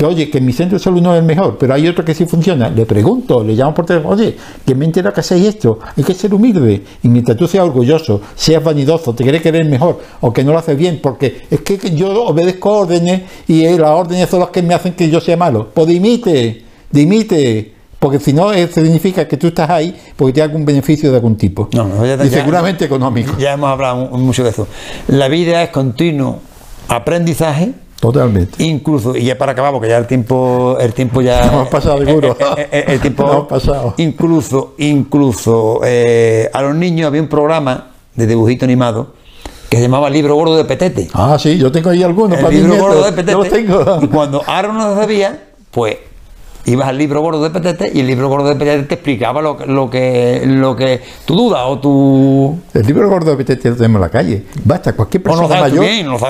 que 0.00 0.06
oye, 0.06 0.30
que 0.30 0.40
mi 0.40 0.54
centro 0.54 0.78
de 0.78 0.82
salud 0.82 1.02
no 1.02 1.12
es 1.12 1.18
el 1.18 1.26
mejor, 1.26 1.58
pero 1.58 1.74
hay 1.74 1.86
otro 1.86 2.02
que 2.02 2.14
sí 2.14 2.24
funciona. 2.24 2.70
Le 2.70 2.86
pregunto, 2.86 3.44
le 3.44 3.52
llamo 3.52 3.74
por 3.74 3.84
teléfono, 3.84 4.14
oye, 4.14 4.34
que 4.64 4.74
me 4.74 4.86
entera 4.86 5.12
que 5.12 5.20
hacéis 5.20 5.48
esto. 5.48 5.78
Hay 5.94 6.02
que 6.02 6.14
ser 6.14 6.32
humilde. 6.32 6.82
Y 7.02 7.08
mientras 7.08 7.36
tú 7.36 7.46
seas 7.46 7.66
orgulloso, 7.66 8.22
seas 8.34 8.64
vanidoso, 8.64 9.14
te 9.14 9.24
crees 9.24 9.42
que 9.42 9.50
eres 9.50 9.68
mejor 9.68 10.00
o 10.22 10.32
que 10.32 10.42
no 10.42 10.52
lo 10.52 10.58
haces 10.58 10.74
bien, 10.74 11.00
porque 11.02 11.42
es 11.50 11.60
que 11.60 11.76
yo 11.94 12.24
obedezco 12.24 12.78
órdenes 12.78 13.24
y 13.46 13.62
eh, 13.66 13.78
las 13.78 13.90
órdenes 13.90 14.30
son 14.30 14.40
las 14.40 14.48
que 14.48 14.62
me 14.62 14.72
hacen 14.72 14.94
que 14.94 15.10
yo 15.10 15.20
sea 15.20 15.36
malo. 15.36 15.68
Pues 15.74 15.86
dimite, 15.86 16.64
dimite. 16.90 17.74
Porque 17.98 18.20
si 18.20 18.32
no, 18.32 18.54
significa 18.54 19.28
que 19.28 19.36
tú 19.36 19.48
estás 19.48 19.68
ahí 19.68 19.94
porque 20.16 20.32
tienes 20.32 20.48
algún 20.48 20.64
beneficio 20.64 21.10
de 21.10 21.16
algún 21.16 21.36
tipo. 21.36 21.68
y 22.24 22.30
seguramente 22.30 22.86
económico. 22.86 23.36
Ya 23.38 23.52
hemos 23.52 23.68
hablado 23.68 24.06
mucho 24.16 24.44
de 24.44 24.48
eso. 24.48 24.66
La 25.08 25.28
vida 25.28 25.62
es 25.62 25.68
continuo 25.68 26.38
aprendizaje 26.88 27.74
Totalmente. 28.00 28.64
Incluso, 28.64 29.14
y 29.14 29.24
ya 29.24 29.36
para 29.36 29.52
acabar, 29.52 29.72
porque 29.72 29.88
ya 29.88 29.98
el 29.98 30.06
tiempo, 30.06 30.78
el 30.80 30.94
tiempo 30.94 31.20
ya. 31.20 31.46
Hemos 31.52 31.68
pasado 31.68 31.98
seguro. 32.04 32.36
El, 32.56 32.66
el, 32.70 32.90
el, 32.92 33.00
tiempo. 33.00 33.46
pasado. 33.48 33.94
Incluso, 33.98 34.74
incluso 34.78 35.80
eh, 35.84 36.50
a 36.52 36.62
los 36.62 36.74
niños 36.74 37.06
había 37.06 37.20
un 37.20 37.28
programa 37.28 37.90
de 38.14 38.26
dibujito 38.26 38.64
animado 38.64 39.12
que 39.68 39.76
se 39.76 39.82
llamaba 39.84 40.10
Libro 40.10 40.34
Gordo 40.34 40.56
de 40.56 40.64
Petete. 40.64 41.08
Ah, 41.12 41.38
sí, 41.38 41.58
yo 41.58 41.70
tengo 41.70 41.90
ahí 41.90 42.02
algunos. 42.02 42.38
El 42.38 42.50
libro 42.50 42.76
gordo 42.76 43.04
de 43.04 43.12
Petete. 43.12 43.50
tengo. 43.50 43.98
Y 44.02 44.08
cuando 44.08 44.42
Aaron 44.46 44.76
no 44.76 44.94
sabía, 44.96 45.48
pues 45.70 45.96
ibas 46.66 46.88
al 46.88 46.98
libro 46.98 47.20
gordo 47.20 47.42
de 47.42 47.50
Petete 47.50 47.90
y 47.94 48.00
el 48.00 48.06
libro 48.06 48.28
gordo 48.28 48.48
de 48.48 48.56
Petete 48.56 48.84
te 48.84 48.94
explicaba 48.94 49.40
lo, 49.40 49.58
lo 49.66 49.88
que 49.88 50.42
lo 50.46 50.76
que 50.76 51.00
tu 51.24 51.34
duda 51.34 51.66
o 51.66 51.78
tu 51.78 52.58
el 52.74 52.86
libro 52.86 53.08
gordo 53.08 53.30
de 53.30 53.36
Petete 53.36 53.70
lo 53.70 53.76
tenemos 53.76 53.96
en 53.96 54.00
la 54.02 54.08
calle. 54.08 54.44
Basta 54.64 54.92
cualquier 54.92 55.22
persona 55.22 55.60
mayor 55.60 55.86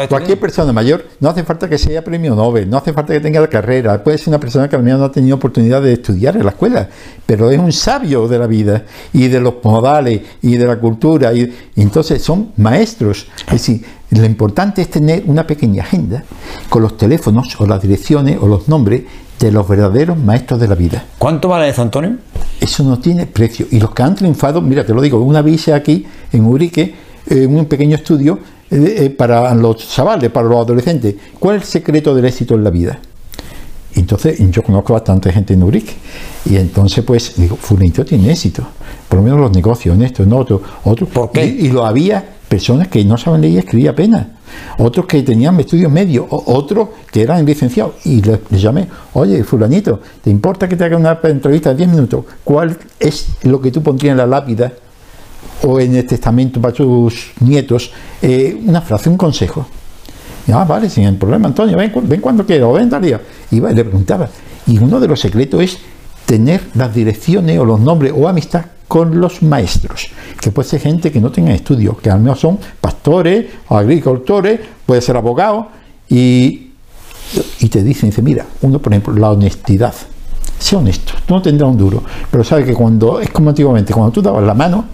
cualquier 0.09 0.39
persona 0.39 0.73
mayor 0.73 1.05
no 1.21 1.29
hace 1.29 1.43
falta 1.45 1.69
que 1.69 1.79
sea 1.79 2.03
premio 2.03 2.35
Nobel 2.35 2.69
no 2.69 2.77
hace 2.79 2.93
falta 2.93 3.13
que 3.13 3.21
tenga 3.21 3.41
la 3.41 3.49
carrera. 3.49 4.03
Puede 4.03 4.19
ser 4.19 4.29
una 4.29 4.41
persona 4.41 4.69
que 4.69 4.77
al 4.77 4.83
menos 4.83 5.01
no 5.01 5.07
ha 5.07 5.13
tenido 5.13 5.37
oportunidad 5.37 5.83
de 5.83 5.95
estudiar 5.95 6.37
en 6.37 6.45
la 6.45 6.51
escuela 6.51 6.89
pero 7.27 7.51
es 7.51 7.59
un 7.59 7.73
sabio 7.73 8.27
de 8.29 8.39
la 8.39 8.47
vida 8.47 8.85
y 9.13 9.29
de 9.29 9.41
los 9.41 9.55
modales 9.63 10.21
y 10.43 10.57
de 10.57 10.67
la 10.67 10.79
cultura 10.79 11.33
y, 11.33 11.43
y 11.77 11.83
entonces 11.83 12.23
son 12.23 12.53
maestros. 12.57 13.27
Es 13.47 13.53
decir 13.53 13.85
lo 14.11 14.25
importante 14.25 14.83
es 14.83 14.91
tener 14.91 15.23
una 15.27 15.47
pequeña 15.47 15.85
agenda 15.85 16.25
con 16.69 16.83
los 16.83 16.97
teléfonos 16.97 17.55
o 17.61 17.67
las 17.67 17.81
direcciones 17.81 18.39
o 18.41 18.49
los 18.49 18.67
nombres 18.69 19.03
de 19.41 19.51
los 19.51 19.67
verdaderos 19.67 20.19
maestros 20.19 20.61
de 20.61 20.69
la 20.69 20.75
vida. 20.75 21.05
¿Cuánto 21.19 21.49
vale 21.49 21.69
eso, 21.69 21.81
Antonio? 21.83 22.17
Eso 22.61 22.85
no 22.85 22.99
tiene 22.99 23.27
precio. 23.27 23.67
Y 23.71 23.81
los 23.81 23.93
que 23.93 24.03
han 24.03 24.15
triunfado, 24.15 24.61
mira, 24.61 24.85
te 24.85 24.93
lo 24.93 25.01
digo, 25.01 25.19
una 25.21 25.41
vez 25.41 25.69
aquí 25.69 26.07
en 26.31 26.45
Urique, 26.45 26.95
en 27.27 27.57
un 27.57 27.65
pequeño 27.65 27.97
estudio 27.97 28.39
eh, 28.71 28.95
eh, 28.99 29.11
para 29.11 29.55
los 29.55 29.77
chavales, 29.89 30.31
para 30.31 30.47
los 30.47 30.59
adolescentes, 30.59 31.15
¿cuál 31.39 31.57
es 31.57 31.63
el 31.63 31.69
secreto 31.69 32.15
del 32.15 32.27
éxito 32.27 32.55
en 32.55 32.65
la 32.65 32.71
vida? 32.71 32.99
Entonces, 33.95 34.39
yo 34.51 34.63
conozco 34.63 34.93
bastante 34.93 35.33
gente 35.33 35.55
en 35.55 35.63
Urique. 35.63 35.95
Y 36.45 36.57
entonces, 36.57 37.03
pues, 37.03 37.35
digo, 37.37 37.57
Fulanito 37.57 38.05
tiene 38.05 38.31
éxito. 38.31 38.63
Por 39.09 39.19
lo 39.19 39.25
menos 39.25 39.41
los 39.41 39.53
negocios 39.53 39.95
honestos, 39.95 40.27
no 40.27 40.37
otros. 40.37 40.61
Otro, 40.85 41.07
¿Por 41.07 41.33
qué? 41.33 41.47
Y, 41.47 41.67
y, 41.67 41.69
lo 41.71 41.85
había 41.85 42.37
personas 42.51 42.89
que 42.89 43.05
no 43.05 43.17
saben 43.17 43.43
leer 43.43 43.55
y 43.55 43.59
escribir 43.59 43.89
apenas 43.89 44.27
otros 44.79 45.07
que 45.07 45.23
tenían 45.23 45.59
estudios 45.61 45.91
medios, 45.91 46.27
otros 46.29 46.89
que 47.13 47.23
eran 47.23 47.47
licenciados. 47.47 47.93
Y 48.05 48.21
les, 48.21 48.41
llamé, 48.51 48.89
oye, 49.13 49.45
fulanito, 49.45 50.01
¿te 50.21 50.31
importa 50.31 50.69
que 50.69 50.77
te 50.77 50.83
haga 50.83 50.97
una 50.97 51.17
entrevista 51.23 51.71
de 51.71 51.77
10 51.77 51.91
minutos? 51.91 52.25
¿Cuál 52.43 52.77
es 52.99 53.29
lo 53.45 53.61
que 53.61 53.71
tú 53.71 53.81
pondrías 53.85 54.13
en 54.13 54.19
la 54.19 54.27
lápida 54.27 54.73
o 55.63 55.79
en 55.79 55.95
el 55.95 56.05
testamento 56.05 56.61
para 56.61 56.75
tus 56.75 57.31
nietos? 57.39 57.93
Eh, 58.21 58.61
una 58.67 58.81
frase, 58.81 59.09
un 59.09 59.17
consejo. 59.17 59.65
ah, 60.53 60.65
vale, 60.65 60.91
sin 60.91 61.17
problema, 61.17 61.47
Antonio, 61.47 61.77
ven, 61.77 61.93
ven 62.03 62.21
cuando 62.21 62.45
quieras, 62.45 62.69
o 62.69 62.73
ven 62.73 62.91
tal 62.91 63.03
día. 63.03 63.21
Y 63.53 63.61
le 63.61 63.85
preguntaba. 63.85 64.29
Y 64.67 64.77
uno 64.79 64.99
de 64.99 65.07
los 65.07 65.21
secretos 65.21 65.63
es 65.63 65.79
tener 66.27 66.63
las 66.75 66.93
direcciones 66.93 67.61
o 67.61 67.65
los 67.65 67.79
nombres 67.79 68.13
o 68.17 68.27
amistad 68.27 68.65
con 68.91 69.21
los 69.21 69.41
maestros, 69.45 70.09
que 70.41 70.51
puede 70.51 70.69
ser 70.69 70.81
gente 70.81 71.13
que 71.13 71.21
no 71.21 71.31
tenga 71.31 71.55
estudios, 71.55 72.01
que 72.01 72.11
al 72.11 72.19
menos 72.19 72.41
son 72.41 72.59
pastores 72.81 73.47
agricultores, 73.69 74.59
puede 74.85 75.01
ser 75.01 75.17
abogado, 75.17 75.69
y, 76.09 76.71
y 77.61 77.69
te 77.69 77.85
dicen, 77.85 78.11
dice, 78.11 78.21
mira, 78.21 78.45
uno 78.63 78.81
por 78.81 78.93
ejemplo, 78.93 79.15
la 79.15 79.31
honestidad, 79.31 79.95
sea 80.59 80.81
honesto, 80.81 81.13
tú 81.25 81.35
no 81.35 81.41
tendrás 81.41 81.71
un 81.71 81.79
duro, 81.79 82.03
pero 82.33 82.43
sabe 82.43 82.65
que 82.65 82.75
cuando, 82.75 83.21
es 83.21 83.31
como 83.31 83.51
antiguamente, 83.51 83.95
cuando 83.95 84.11
tú 84.11 84.23
dabas 84.23 84.43
la 84.43 84.55
mano, 84.55 84.85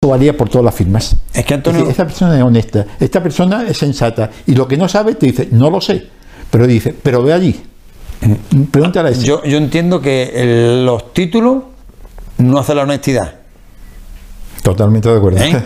eso 0.00 0.08
valía 0.08 0.36
por 0.36 0.48
todas 0.48 0.66
las 0.66 0.74
firmas. 0.76 1.16
Es 1.32 1.44
que 1.44 1.54
Antonio... 1.54 1.90
esta 1.90 2.04
persona 2.04 2.36
es 2.36 2.42
honesta, 2.44 2.86
esta 3.00 3.20
persona 3.20 3.66
es 3.66 3.76
sensata, 3.76 4.30
y 4.46 4.54
lo 4.54 4.68
que 4.68 4.76
no 4.76 4.88
sabe 4.88 5.16
te 5.16 5.26
dice, 5.26 5.48
no 5.50 5.70
lo 5.70 5.80
sé, 5.80 6.06
pero 6.52 6.68
dice, 6.68 6.94
pero 7.02 7.20
ve 7.24 7.32
allí. 7.32 7.60
Pregúntale 8.70 9.08
a 9.08 9.10
ese. 9.10 9.26
Yo, 9.26 9.42
yo 9.42 9.58
entiendo 9.58 10.00
que 10.00 10.30
el, 10.36 10.86
los 10.86 11.12
títulos 11.12 11.73
no 12.38 12.58
hace 12.58 12.74
la 12.74 12.82
honestidad. 12.82 13.34
Totalmente 14.62 15.10
de 15.10 15.18
acuerdo. 15.18 15.42
¿Eh? 15.42 15.62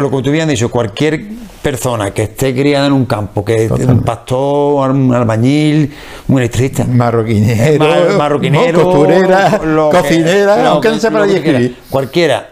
Lo 0.00 0.10
que 0.10 0.22
tú 0.22 0.30
habías 0.30 0.48
dicho, 0.48 0.68
cualquier 0.68 1.28
persona 1.62 2.10
que 2.10 2.24
esté 2.24 2.52
criada 2.54 2.88
en 2.88 2.92
un 2.92 3.06
campo, 3.06 3.44
que 3.44 3.66
es 3.66 3.70
un 3.70 4.02
pastor, 4.02 4.90
un 4.90 5.14
albañil, 5.14 5.94
un 6.26 6.38
electricista, 6.38 6.84
marroquinero, 6.84 7.84
mar, 7.84 8.10
marroquinero 8.18 8.82
costurera, 8.82 9.60
cocinera, 9.92 10.56
que, 10.56 10.62
aunque 10.62 10.88
no 10.88 10.98
sepa 10.98 11.26
escribir. 11.26 11.76
Cualquiera, 11.88 12.50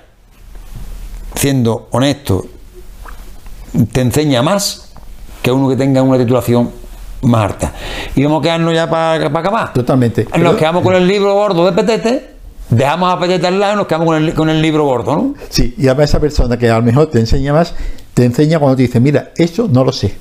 siendo 1.34 1.88
honesto, 1.90 2.46
te 3.90 4.00
enseña 4.00 4.42
más 4.42 4.92
que 5.42 5.50
uno 5.50 5.68
que 5.68 5.76
tenga 5.76 6.02
una 6.02 6.18
titulación 6.18 6.70
más 7.22 7.44
harta. 7.44 7.72
Y 8.14 8.22
vamos 8.22 8.40
a 8.40 8.42
quedarnos 8.42 8.74
ya 8.74 8.88
para, 8.88 9.28
para 9.28 9.40
acabar. 9.40 9.72
Totalmente. 9.72 10.28
Nos 10.38 10.54
quedamos 10.54 10.84
con 10.84 10.94
el 10.94 11.06
libro 11.06 11.34
gordo 11.34 11.66
de 11.66 11.72
Petete 11.72 12.33
dejamos 12.70 13.12
a 13.12 13.18
Petete 13.18 13.46
al 13.46 13.60
lado 13.60 13.74
y 13.74 13.76
nos 13.76 13.86
quedamos 13.86 14.06
con 14.06 14.16
el, 14.16 14.34
con 14.34 14.50
el 14.50 14.60
libro 14.60 14.84
gordo, 14.84 15.16
¿no? 15.16 15.34
Sí, 15.48 15.74
y 15.76 15.86
además 15.86 16.10
esa 16.10 16.20
persona 16.20 16.58
que 16.58 16.70
a 16.70 16.76
lo 16.76 16.82
mejor 16.82 17.08
te 17.08 17.20
enseña 17.20 17.52
más, 17.52 17.74
te 18.14 18.24
enseña 18.24 18.58
cuando 18.58 18.76
te 18.76 18.82
dice, 18.82 19.00
mira, 19.00 19.32
eso 19.36 19.68
no 19.70 19.84
lo 19.84 19.92
sé. 19.92 20.16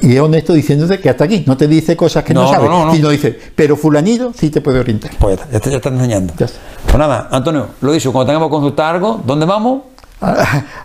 Y 0.00 0.14
es 0.14 0.20
honesto 0.20 0.52
diciéndote 0.52 0.98
que 0.98 1.08
hasta 1.08 1.24
aquí, 1.24 1.44
no 1.46 1.56
te 1.56 1.66
dice 1.66 1.96
cosas 1.96 2.24
que 2.24 2.34
no, 2.34 2.42
no 2.42 2.48
sabes, 2.48 2.68
no, 2.68 2.86
no, 2.86 2.94
sino 2.94 3.08
dice, 3.08 3.38
pero 3.54 3.76
fulanito 3.76 4.32
sí 4.36 4.50
te 4.50 4.60
puede 4.60 4.80
orientar. 4.80 5.12
Pues 5.18 5.38
ya, 5.38 5.58
ya, 5.58 5.70
ya 5.70 5.76
está 5.76 5.88
enseñando. 5.88 6.34
Ya 6.36 6.46
está. 6.46 6.58
Pues 6.84 6.96
nada, 6.96 7.28
Antonio, 7.30 7.68
lo 7.80 7.92
dicho, 7.92 8.12
cuando 8.12 8.26
tengamos 8.26 8.48
que 8.48 8.52
consultar 8.52 8.94
algo, 8.96 9.22
¿dónde 9.24 9.46
vamos? 9.46 9.82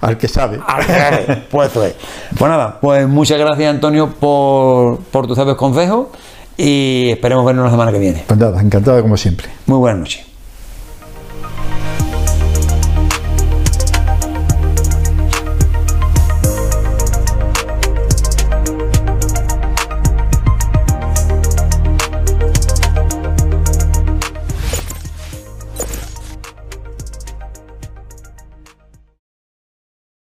al 0.02 0.18
que 0.18 0.28
sabe. 0.28 0.60
Al 0.66 0.86
que 0.86 0.94
sabe. 0.94 1.44
Pues, 1.50 1.72
pues, 1.72 1.96
pues 2.38 2.52
nada, 2.52 2.80
pues 2.80 3.08
muchas 3.08 3.40
gracias 3.40 3.70
Antonio 3.70 4.10
por, 4.10 5.00
por 5.00 5.28
tus 5.28 5.36
sabios 5.36 5.58
consejos 5.58 6.08
y 6.58 7.10
esperemos 7.12 7.46
vernos 7.46 7.66
la 7.66 7.72
semana 7.72 7.92
que 7.92 8.00
viene. 8.00 8.24
Pues 8.28 8.40
nada, 8.40 8.62
encantado 8.62 9.02
como 9.02 9.18
siempre. 9.18 9.48
Muy 9.66 9.78
buenas 9.78 10.00
noches. 10.00 10.29